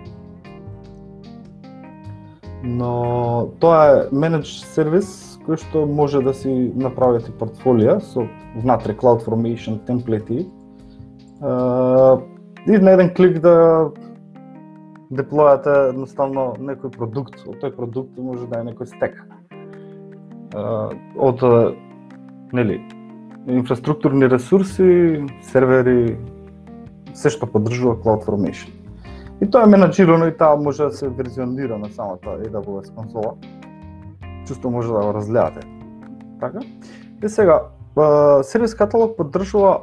но 2.65 3.53
тоа 3.61 3.85
е 3.87 4.09
менедж 4.13 4.65
сервис 4.65 5.39
кој 5.45 5.61
што 5.61 5.85
може 5.87 6.21
да 6.25 6.35
си 6.35 6.73
направите 6.77 7.33
портфолија 7.33 8.01
со 8.01 8.27
внатре 8.57 8.95
CloudFormation 8.97 9.81
темплети 9.87 10.47
uh, 11.41 12.21
и 12.67 12.79
на 12.79 12.91
еден 12.91 13.15
клик 13.15 13.41
да 13.41 13.89
деплојате 15.11 15.91
едноставно 15.91 16.55
некој 16.59 16.93
продукт, 16.95 17.41
од 17.47 17.59
тој 17.63 17.75
продукт 17.77 18.19
може 18.19 18.47
да 18.51 18.61
е 18.61 18.71
некој 18.71 18.87
стек. 18.87 19.19
Од 21.17 21.43
нели 22.53 22.81
инфраструктурни 23.47 24.29
ресурси, 24.29 25.25
сервери, 25.43 26.19
се 27.15 27.31
што 27.31 27.47
поддржува 27.51 27.97
CloudFormation. 28.05 28.71
И 29.41 29.49
тоа 29.49 29.65
е 29.65 29.73
менаџирано 29.73 30.29
и 30.29 30.37
таа 30.37 30.57
може 30.61 30.91
да 30.91 30.93
се 30.93 31.09
верзионира 31.09 31.79
на 31.79 31.89
самата 31.89 32.37
AWS 32.45 32.95
конзола. 32.95 33.35
Чисто 34.47 34.71
може 34.71 34.93
да 34.93 35.01
го 35.01 35.15
разгледате. 35.15 35.67
Така? 36.41 36.61
И 37.25 37.29
сега, 37.29 37.63
сервис 38.43 38.75
каталог 38.75 39.17
поддржува 39.17 39.81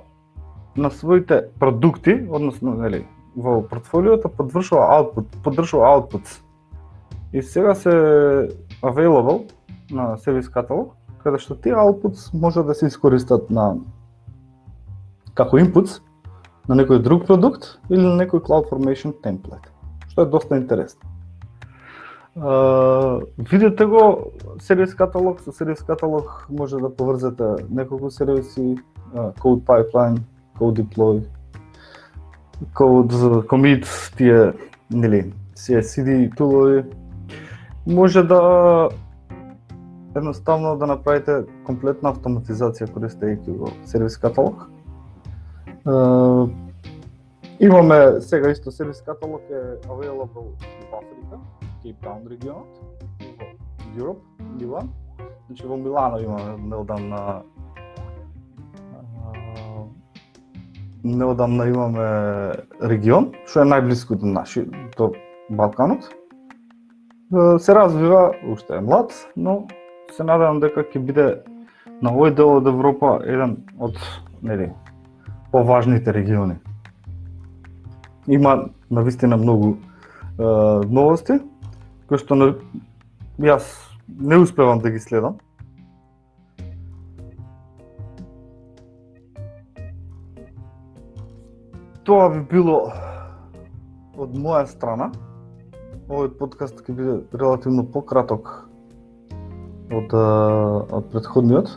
на 0.78 0.92
своите 0.92 1.44
продукти, 1.60 2.22
односно, 2.30 2.74
нели, 2.74 3.06
во 3.38 3.62
портфолиото 3.62 4.30
подвршува 4.30 4.90
output, 4.98 5.26
поддржува 5.44 5.94
outputs. 5.94 6.42
И 7.34 7.42
сега 7.42 7.76
се 7.76 7.90
available 8.82 9.52
на 9.92 10.18
сервис 10.18 10.50
каталог, 10.50 10.96
каде 11.24 11.38
што 11.38 11.56
тие 11.56 11.78
outputs 11.78 12.34
може 12.34 12.64
да 12.64 12.74
се 12.74 12.88
искористат 12.88 13.52
на 13.52 13.76
како 15.38 15.62
inputs 15.62 16.02
на 16.68 16.76
некој 16.76 17.00
друг 17.04 17.28
продукт 17.28 17.78
или 17.90 18.02
на 18.02 18.18
некој 18.18 18.42
CloudFormation 18.42 19.14
template, 19.22 19.70
што 20.10 20.26
е 20.26 20.34
доста 20.34 20.58
интересно. 20.58 21.06
Uh, 22.38 23.26
видете 23.38 23.86
го 23.86 24.32
сервис 24.62 24.94
каталог, 24.94 25.42
со 25.42 25.52
сервис 25.52 25.82
каталог 25.82 26.46
може 26.50 26.78
да 26.78 26.90
поврзете 26.90 27.66
неколку 27.70 28.10
сервиси, 28.10 28.78
uh, 29.14 29.34
Code 29.42 29.64
Pipeline, 29.66 30.22
Code 30.60 30.82
Deploy, 30.82 31.26
Code 32.74 33.46
Commit, 33.48 33.86
тие, 34.18 34.54
нели, 34.92 35.34
CI/CD 35.56 36.36
тулови. 36.38 36.84
Може 37.88 38.24
да 38.24 38.90
едноставно 40.16 40.78
да 40.78 40.88
направите 40.88 41.44
комплетна 41.66 42.14
автоматизација 42.14 42.90
користејќи 42.90 43.58
го 43.58 43.70
сервис 43.86 44.18
каталог 44.18 44.68
Uh, 45.88 46.50
имаме 47.60 48.22
сега 48.22 48.52
исто 48.52 48.72
сервис 48.72 49.02
каталог 49.02 49.42
е 49.50 49.88
available 49.88 50.52
во 50.92 50.98
Африка, 50.98 51.40
Cape 51.84 52.00
Town 52.04 52.30
регионот, 52.30 52.68
во 53.40 53.46
Европ, 53.96 54.18
Милан. 54.60 54.90
Значи 55.48 55.66
во 55.66 55.78
Милано 55.78 56.20
имаме 56.20 56.58
неодамна 56.58 57.42
неодамна 61.04 61.68
имаме 61.68 62.08
регион, 62.82 63.32
што 63.46 63.64
е 63.64 63.70
најблиску 63.70 64.18
до 64.18 64.26
наши, 64.26 64.66
до 64.98 65.12
Балканот. 65.50 66.10
Се 67.60 67.76
развива, 67.76 68.32
уште 68.48 68.78
е 68.78 68.82
млад, 68.82 69.14
но 69.36 69.68
се 70.16 70.24
надевам 70.24 70.62
дека 70.64 70.86
ќе 70.88 71.04
биде 71.04 71.28
на 72.02 72.14
овој 72.14 72.36
дел 72.36 72.58
од 72.62 72.68
Европа 72.68 73.18
еден 73.26 73.58
од 73.80 73.98
нели 74.42 74.72
поважните 75.52 76.14
региони. 76.14 76.56
Има 78.28 78.70
на 78.92 79.04
вистина 79.04 79.38
многу 79.38 79.76
е, 79.76 80.44
новости 80.88 81.40
кои 82.08 82.20
што 82.22 82.36
на, 82.40 82.54
јас 83.40 83.68
не 84.08 84.40
успевам 84.40 84.80
да 84.80 84.92
ги 84.92 85.00
следам. 85.00 85.38
Тоа 92.08 92.30
би 92.32 92.40
било 92.48 92.76
од 94.16 94.36
моја 94.40 94.62
страна. 94.72 95.10
Овој 96.08 96.30
подкаст 96.40 96.78
ќе 96.86 96.94
биде 96.96 97.16
релативно 97.36 97.84
пократок 97.84 98.46
од, 99.92 100.14
од 100.16 101.10
предходниот. 101.12 101.74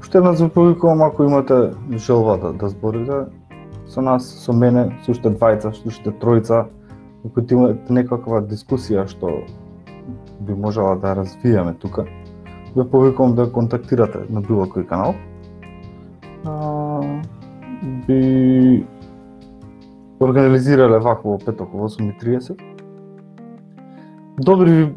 Уште 0.00 0.18
еднаш 0.18 0.42
ви 0.42 0.48
повикувам 0.56 1.04
ако 1.06 1.22
имате 1.22 1.58
желба 2.06 2.34
да, 2.42 2.50
да 2.52 2.68
зборите 2.72 3.20
со 3.86 4.02
нас, 4.02 4.26
со 4.42 4.52
мене, 4.52 4.88
со 5.04 5.14
уште 5.14 5.30
двајца, 5.30 5.70
со 5.70 5.92
уште 5.92 6.10
тројца, 6.10 6.64
ако 7.22 7.44
имате 7.46 7.94
некаква 7.94 8.40
дискусија 8.42 9.06
што 9.06 9.36
би 10.40 10.58
можела 10.66 10.96
да 10.98 11.14
развиеме 11.20 11.76
тука, 11.78 12.08
ве 12.74 12.82
повикувам 12.82 13.38
да 13.38 13.46
контактирате 13.46 14.26
на 14.28 14.42
било 14.42 14.66
кој 14.66 14.88
канал. 14.90 15.14
И 18.08 18.12
би 18.12 18.86
организирале 20.20 20.98
вакво 20.98 21.38
петок 21.38 21.72
во 21.72 21.88
8.30. 21.88 22.60
Добри 24.38 24.94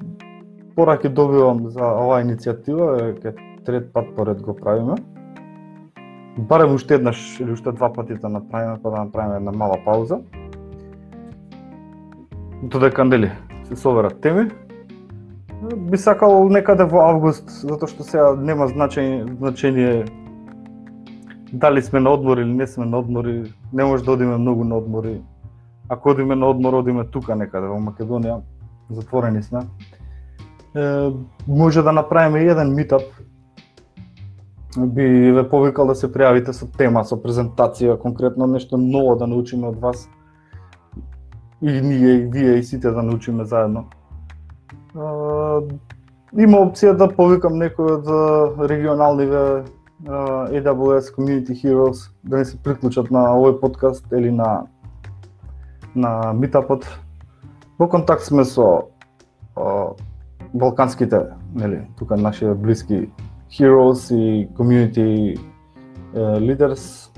пораки 0.76 1.10
добивам 1.10 1.70
за 1.70 1.84
оваа 1.84 2.24
иницијатива, 2.24 3.13
ке 3.22 3.34
трет 3.65 3.93
пат 3.93 4.15
поред 4.15 4.41
го 4.41 4.56
правиме. 4.56 4.96
Барем 6.38 6.76
уште 6.76 6.96
еднаш 6.96 7.39
или 7.39 7.52
уште 7.52 7.72
два 7.72 7.93
пати 7.93 8.13
да 8.13 8.30
направиме, 8.30 8.78
па 8.84 8.91
да 8.91 9.04
направиме 9.04 9.36
една 9.36 9.52
мала 9.52 9.78
пауза. 9.86 10.20
Додека 12.63 13.06
нели 13.06 13.32
се 13.63 13.76
соберат 13.76 14.22
теми. 14.22 14.50
Би 15.76 15.98
сакал 15.98 16.50
некаде 16.50 16.84
во 16.84 17.08
август, 17.10 17.50
затоа 17.50 17.89
што 17.89 18.04
сега 18.04 18.36
нема 18.36 18.67
значење, 18.67 19.26
значење 19.39 20.06
дали 21.53 21.81
сме 21.81 21.99
на 21.99 22.10
одмор 22.10 22.38
или 22.38 22.53
не 22.53 22.67
сме 22.67 22.86
на 22.86 22.97
одмор? 22.97 23.25
не 23.73 23.83
може 23.83 24.03
да 24.03 24.12
одиме 24.12 24.38
многу 24.38 24.63
на 24.63 24.77
одмори. 24.77 25.21
Ако 25.89 26.10
одиме 26.10 26.36
на 26.36 26.45
одмор, 26.45 26.73
одиме 26.73 27.03
тука 27.03 27.36
некаде 27.36 27.67
во 27.67 27.79
Македонија, 27.79 28.41
затворени 28.89 29.43
сме. 29.43 29.60
Е, 30.75 31.12
може 31.47 31.81
да 31.81 31.91
направиме 31.91 32.43
еден 32.43 32.75
митап 32.75 33.01
би 34.86 35.31
ве 35.31 35.49
повикал 35.49 35.88
да 35.88 35.95
се 35.95 36.10
пријавите 36.12 36.53
со 36.53 36.67
тема, 36.77 37.03
со 37.05 37.17
презентација, 37.17 37.97
конкретно 37.97 38.47
нешто 38.47 38.77
ново 38.77 39.15
да 39.15 39.27
научиме 39.27 39.67
од 39.67 39.79
вас. 39.81 40.10
И 41.62 41.81
ние, 41.81 42.13
и 42.13 42.25
вие, 42.25 42.57
и 42.57 42.63
сите 42.63 42.91
да 42.91 43.03
научиме 43.03 43.45
заедно. 43.45 43.86
има 46.38 46.57
опција 46.57 46.93
да 46.93 47.07
повикам 47.07 47.53
некој 47.57 47.91
од 47.97 48.07
регионалниве 48.69 49.63
AWS 50.03 51.15
Community 51.15 51.53
Heroes 51.63 52.12
да 52.23 52.38
не 52.38 52.45
се 52.45 52.57
приклучат 52.57 53.12
на 53.12 53.33
овој 53.33 53.60
подкаст 53.60 54.05
или 54.12 54.31
на 54.31 54.67
на 55.95 56.33
митапот. 56.33 56.86
Во 57.79 57.88
контакт 57.89 58.21
сме 58.21 58.45
со 58.45 58.89
балканските, 60.53 61.33
нели, 61.55 61.88
тука 61.97 62.17
наши 62.17 62.53
блиски 62.53 63.10
heroes 63.49 64.13
и 64.13 64.47
community 64.53 65.39
leaders 66.13 67.10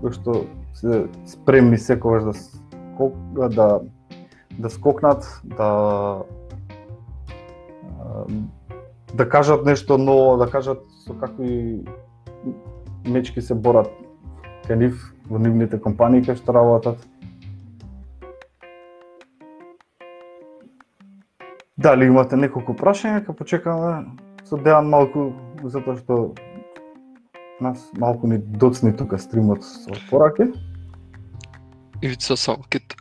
кои 0.00 0.12
што 0.12 0.44
се 0.74 1.06
спремни 1.24 1.78
секогаш 1.78 2.24
да 2.24 2.34
скок, 2.34 3.14
да 3.32 3.80
да 4.58 4.70
скокнат, 4.70 5.24
да 5.44 6.22
да 9.14 9.28
кажат 9.28 9.64
нешто 9.64 9.98
ново, 9.98 10.36
да 10.36 10.50
кажат 10.50 10.84
со 11.06 11.14
какви 11.14 11.84
мечки 13.06 13.42
се 13.42 13.54
борат 13.54 13.90
кај 14.66 14.76
нив 14.76 15.02
во 15.30 15.38
нивните 15.38 15.78
компании 15.78 16.22
кај 16.22 16.38
што 16.38 16.52
работат. 16.52 16.98
Дали 21.76 22.06
имате 22.06 22.36
неколку 22.36 22.72
прашања, 22.74 23.24
ка 23.26 23.32
почекаме 23.36 24.06
со 24.48 24.56
Дејан 24.56 24.88
малку 24.88 25.32
затоа 25.62 25.98
што 26.00 26.34
нас 27.60 27.90
малку 27.96 28.26
ни 28.26 28.38
доцни 28.38 28.92
тука 28.96 29.18
стримот 29.18 29.64
со 29.64 29.92
пораки. 30.10 30.52
Ивица 32.02 32.36
само 32.36 32.64
кит 32.68 32.96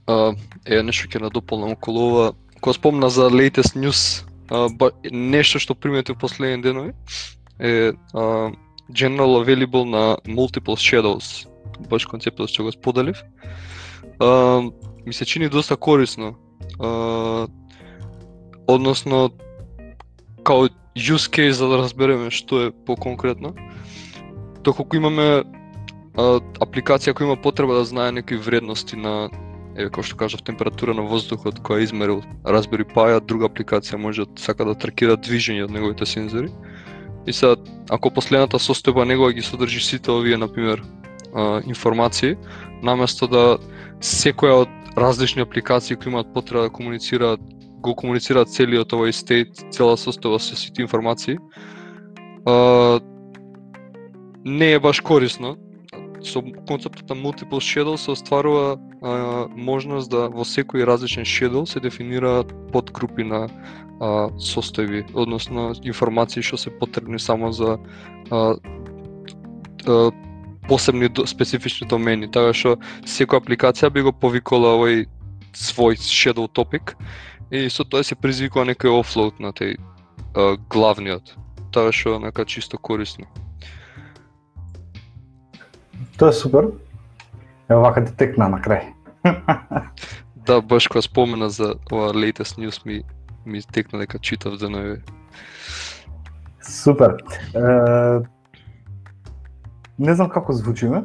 е 0.65 0.81
нешто 0.83 1.07
ќе 1.07 1.21
надополнам 1.21 1.75
околу 1.75 2.09
ова. 2.09 2.33
Кога 2.61 2.73
спомна 2.73 3.09
за 3.09 3.29
latest 3.29 3.75
news, 3.75 4.25
а, 4.49 4.69
ба, 4.69 4.91
нешто 5.11 5.59
што 5.59 5.75
приметив 5.75 6.17
последни 6.17 6.61
денови 6.63 6.93
е 7.59 7.93
а, 8.13 8.51
general 8.91 9.41
available 9.41 9.85
на 9.85 10.17
multiple 10.27 10.77
shadows, 10.77 11.47
баш 11.89 12.05
концептот 12.05 12.49
што 12.49 12.63
го 12.63 12.71
споделив. 12.71 13.23
А, 14.19 14.61
ми 15.05 15.13
се 15.13 15.25
чини 15.25 15.49
доста 15.49 15.75
корисно. 15.77 16.35
А, 16.79 17.47
односно 18.67 19.29
као 20.43 20.69
use 20.97 21.27
case 21.29 21.51
за 21.51 21.67
да 21.67 21.77
разбереме 21.77 22.31
што 22.31 22.67
е 22.67 22.71
по-конкретно. 22.85 23.53
Доколку 24.63 24.97
имаме 24.97 25.43
а, 26.17 26.39
апликација 26.61 27.13
која 27.13 27.33
има 27.33 27.41
потреба 27.41 27.73
да 27.75 27.85
знае 27.85 28.11
некои 28.11 28.37
вредности 28.37 28.95
на 28.95 29.29
еве 29.75 29.89
како 29.89 30.03
што 30.07 30.17
кажав 30.17 30.43
температура 30.47 30.93
на 30.95 31.03
воздухот 31.03 31.59
која 31.59 31.83
измерил 31.83 32.23
Raspberry 32.43 32.87
Pi, 32.87 33.17
а 33.17 33.19
друга 33.19 33.49
апликација 33.49 33.99
може 33.99 34.25
да 34.25 34.41
сака 34.41 34.65
да 34.65 34.75
тракира 34.75 35.17
движење 35.17 35.65
од 35.65 35.71
неговите 35.75 36.05
сензори. 36.07 36.49
И 37.27 37.33
сега, 37.33 37.55
ако 37.89 38.11
последната 38.11 38.59
состојба 38.59 39.05
негова 39.05 39.33
ги 39.33 39.41
содржи 39.41 39.79
сите 39.79 40.11
овие, 40.11 40.37
например, 40.37 40.83
информации, 41.65 42.35
наместо 42.83 43.27
да 43.27 43.57
секоја 44.01 44.65
од 44.65 44.97
различни 44.97 45.41
апликации 45.41 45.95
кои 45.95 46.11
имаат 46.11 46.33
потреба 46.33 46.63
да 46.63 46.69
комуницираат 46.69 47.41
го 47.85 47.93
комуницираат 47.93 48.49
целиот 48.49 48.93
овој 48.97 49.13
стейт, 49.13 49.59
цела 49.73 49.97
состојба 49.99 50.39
со 50.41 50.57
сите 50.57 50.81
информации. 50.81 51.37
А, 52.49 52.99
не 54.45 54.73
е 54.73 54.79
баш 54.79 55.01
корисно. 55.01 55.57
со 56.25 56.41
концептот 56.41 57.09
на 57.09 57.15
multiple 57.15 57.61
shadow 57.61 57.95
се 57.95 58.11
остварува 58.11 58.77
а, 59.05 59.47
можност 59.55 60.09
да 60.09 60.25
во 60.33 60.41
секој 60.41 60.85
различен 60.89 61.25
шедол 61.25 61.67
се 61.69 61.79
дефинираат 61.79 62.49
подгрупи 62.73 63.23
на 63.23 63.45
а, 63.45 64.29
состојби, 64.41 65.05
односно 65.13 65.73
информации 65.83 66.41
што 66.41 66.57
се 66.57 66.73
потребни 66.73 67.19
само 67.19 67.51
за 67.53 67.77
а, 68.31 68.57
а, 69.85 70.11
посебни 70.67 71.09
специфични 71.25 71.87
домени, 71.87 72.31
така 72.31 72.53
што 72.53 72.77
секоја 73.05 73.43
апликација 73.43 73.93
би 73.93 74.01
го 74.01 74.11
повикала 74.11 74.73
овој 74.79 75.05
свој 75.53 76.01
shadow 76.01 76.49
topic 76.49 76.97
и 77.51 77.69
со 77.69 77.85
тоа 77.85 78.03
се 78.03 78.17
призвикува 78.17 78.65
некој 78.73 78.89
офлоуд 78.89 79.39
на 79.39 79.53
тој 79.53 79.77
главниот. 80.69 81.35
Тоа 81.71 81.93
што 81.93 82.17
нека 82.19 82.45
чисто 82.45 82.81
корисно. 82.81 83.29
Тоа 86.17 86.33
е 86.33 86.33
супер. 86.33 86.73
Е 87.69 87.75
вака 87.75 88.01
детекна 88.01 88.17
текна 88.17 88.49
на 88.49 88.59
крај. 88.61 88.94
Да, 90.45 90.61
баш 90.61 90.87
кога 90.87 91.01
спомена 91.01 91.49
за 91.49 91.75
ова 91.91 92.13
latest 92.13 92.59
news 92.61 92.85
ми 92.85 93.03
ми 93.45 93.61
текна 93.61 93.99
дека 93.99 94.19
читав 94.19 94.55
за. 94.55 94.97
Супер. 96.61 97.17
Е, 97.55 97.61
не 99.99 100.15
знам 100.15 100.29
како 100.29 100.53
звучиме. 100.53 101.03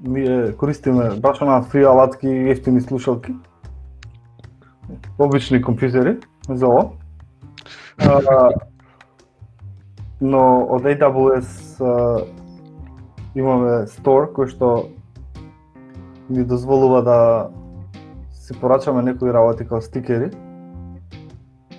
Ние 0.00 0.56
користиме 0.56 1.10
баш 1.20 1.40
на 1.40 1.62
фри 1.62 1.84
алатки 1.84 2.28
и 2.28 2.50
ефтини 2.50 2.80
слушалки. 2.80 3.34
Обични 5.18 5.62
компјутери 5.62 6.22
за 6.48 6.66
ова. 6.66 6.90
А, 7.98 8.50
но 10.20 10.66
од 10.70 10.82
AWS 10.82 11.80
а, 11.82 12.24
имаме 13.34 13.86
store 13.90 14.30
кој 14.32 14.52
што 14.54 14.88
ни 16.30 16.44
дозволува 16.44 17.02
да 17.02 17.48
си 18.32 18.60
порачаме 18.60 19.02
некои 19.02 19.32
работи 19.32 19.64
како 19.64 19.80
стикери 19.80 20.30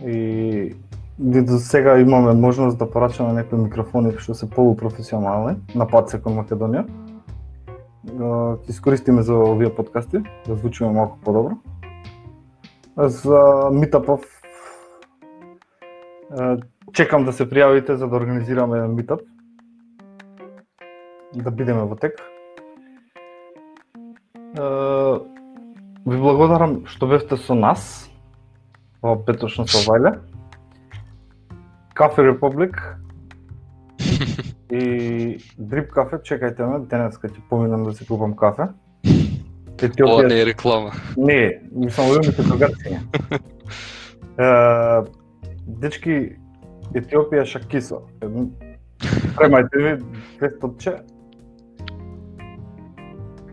и 0.06 0.76
ни 1.20 1.42
до 1.46 1.58
сега 1.58 2.00
имаме 2.00 2.34
можност 2.34 2.78
да 2.78 2.90
порачаме 2.90 3.34
некои 3.34 3.60
микрофони 3.60 4.14
што 4.18 4.34
се 4.34 4.50
полупрофесионални 4.50 5.58
на 5.76 5.88
пат 5.88 6.14
кон 6.24 6.40
Македонија. 6.40 6.86
Ќе 8.10 8.70
искористиме 8.70 9.22
за 9.22 9.36
овие 9.36 9.70
подкасти, 9.76 10.24
да 10.48 10.56
звучиме 10.56 10.90
малку 10.90 11.20
подобро. 11.20 11.58
За 12.98 13.70
митапов 13.72 14.24
чекам 16.94 17.26
да 17.26 17.34
се 17.34 17.50
пријавите 17.50 17.94
за 17.94 18.08
да 18.08 18.16
организираме 18.16 18.88
митап, 18.88 19.22
Да 21.36 21.52
бидеме 21.52 21.84
во 21.84 21.96
тек. 21.96 22.18
Ви 24.60 26.18
благодарам 26.18 26.84
што 26.88 27.08
бевте 27.08 27.38
со 27.38 27.56
нас 27.56 28.10
во 29.02 29.16
петочно 29.16 29.66
совајле. 29.70 30.20
Кафе 31.94 32.24
Републик 32.30 32.78
и 34.72 35.40
Дрип 35.58 35.92
кафе, 35.92 36.20
чекајте 36.24 36.68
ме, 36.68 36.80
денеска 36.92 37.28
ќе 37.28 37.44
поминам 37.50 37.84
да 37.88 37.94
си 37.94 38.08
купам 38.08 38.36
кафе. 38.36 38.70
Ова 40.04 40.24
не 40.28 40.42
е 40.42 40.46
реклама. 40.46 40.92
Не, 41.18 41.62
мислам 41.72 42.12
любимите 42.12 42.44
другарци. 42.44 43.00
дечки, 45.68 46.36
Етиопија 46.94 47.46
шакисо. 47.46 48.02
Премајте 49.38 49.78
ви 49.78 49.92
200 50.42 50.96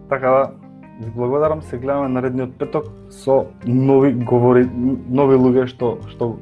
Така 0.09 0.31
да, 0.31 0.66
ви 1.01 1.11
благодарам, 1.11 1.63
се 1.63 1.79
гледаме 1.79 2.09
наредниот 2.09 2.59
петок 2.59 2.85
со 3.11 3.47
нови 3.67 4.13
говори, 4.13 4.65
нови 5.11 5.37
луѓе 5.37 5.67
што 5.67 5.99
што 6.09 6.37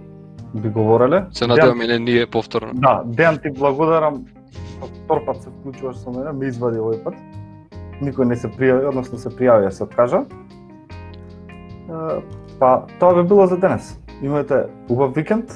би 0.55 0.71
говореле. 0.71 1.27
Се 1.33 1.47
надевам 1.47 1.83
и 1.83 1.87
не 1.87 1.99
ние 1.99 2.27
повторно. 2.27 2.73
Да, 2.75 3.03
Дејан 3.07 3.43
ти 3.43 3.51
благодарам. 3.51 4.25
Втор 5.05 5.25
пат 5.27 5.43
се 5.43 5.51
вклучуваш 5.51 5.97
со 5.97 6.11
мене, 6.11 6.33
ме 6.33 6.47
извади 6.47 6.79
овој 6.79 7.03
пат. 7.03 7.14
Никој 8.01 8.25
не 8.31 8.37
се 8.37 8.49
пријави, 8.49 8.88
односно 8.88 9.19
се 9.19 9.31
пријави, 9.31 9.71
се 9.71 9.85
откажа. 9.85 10.25
Па, 12.61 12.87
тоа 13.01 13.14
би 13.14 13.29
било 13.29 13.47
за 13.47 13.59
денес. 13.59 13.99
Имате 14.23 14.67
убав 14.88 15.14
викенд. 15.14 15.51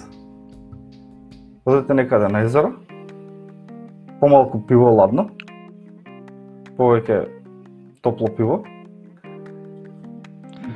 Одете 1.66 1.94
некаде 1.94 2.28
на 2.28 2.40
езеро. 2.40 2.72
Помалку 4.20 4.58
пиво 4.66 4.90
ладно. 4.90 5.28
Повеќе 6.78 7.28
топло 8.02 8.26
пиво. 8.36 8.64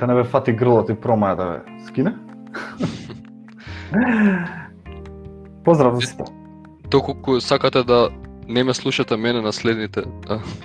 Да 0.03 0.07
не 0.07 0.13
ве 0.13 0.23
фати 0.27 0.51
грлот 0.51 0.89
и 0.91 0.93
промаја 0.99 1.35
да 1.39 1.45
ве 1.47 1.59
скине. 1.87 2.11
Поздрав 5.63 5.95
за 5.95 6.01
сите. 6.01 6.23
Доколку 6.91 7.39
сакате 7.41 7.83
да 7.83 8.09
не 8.47 8.63
ме 8.63 8.73
слушате 8.73 9.17
мене 9.17 9.41
на 9.41 9.53
следните 9.53 10.03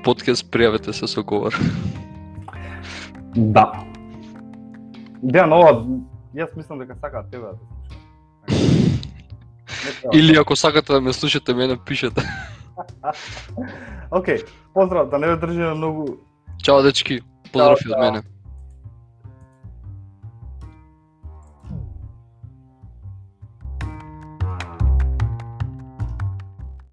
подкаст, 0.05 0.51
пријавете 0.51 0.91
се 0.91 1.07
со 1.07 1.23
говор. 1.23 1.55
Да. 3.37 3.73
Дејан, 5.23 5.55
ова, 5.55 5.87
јас 6.35 6.57
мислам 6.57 6.83
дека 6.83 6.99
сакаат 6.99 7.31
тебе 7.31 7.47
да. 7.47 7.59
Или 10.15 10.35
ако 10.35 10.57
сакате 10.57 10.93
да 10.93 11.01
ме 11.01 11.13
слушате 11.13 11.55
мене, 11.55 11.79
пишете. 11.87 12.27
Океј, 14.11 14.43
okay, 14.43 14.47
поздрав, 14.75 15.11
да 15.11 15.19
не 15.19 15.27
ве 15.27 15.37
држи 15.37 15.61
на 15.61 15.75
многу 15.75 16.19
Чао 16.59 16.83
дечки, 16.83 17.21
поздрав 17.53 17.79
и 17.87 17.93
од 17.93 18.01
мене. 18.01 18.23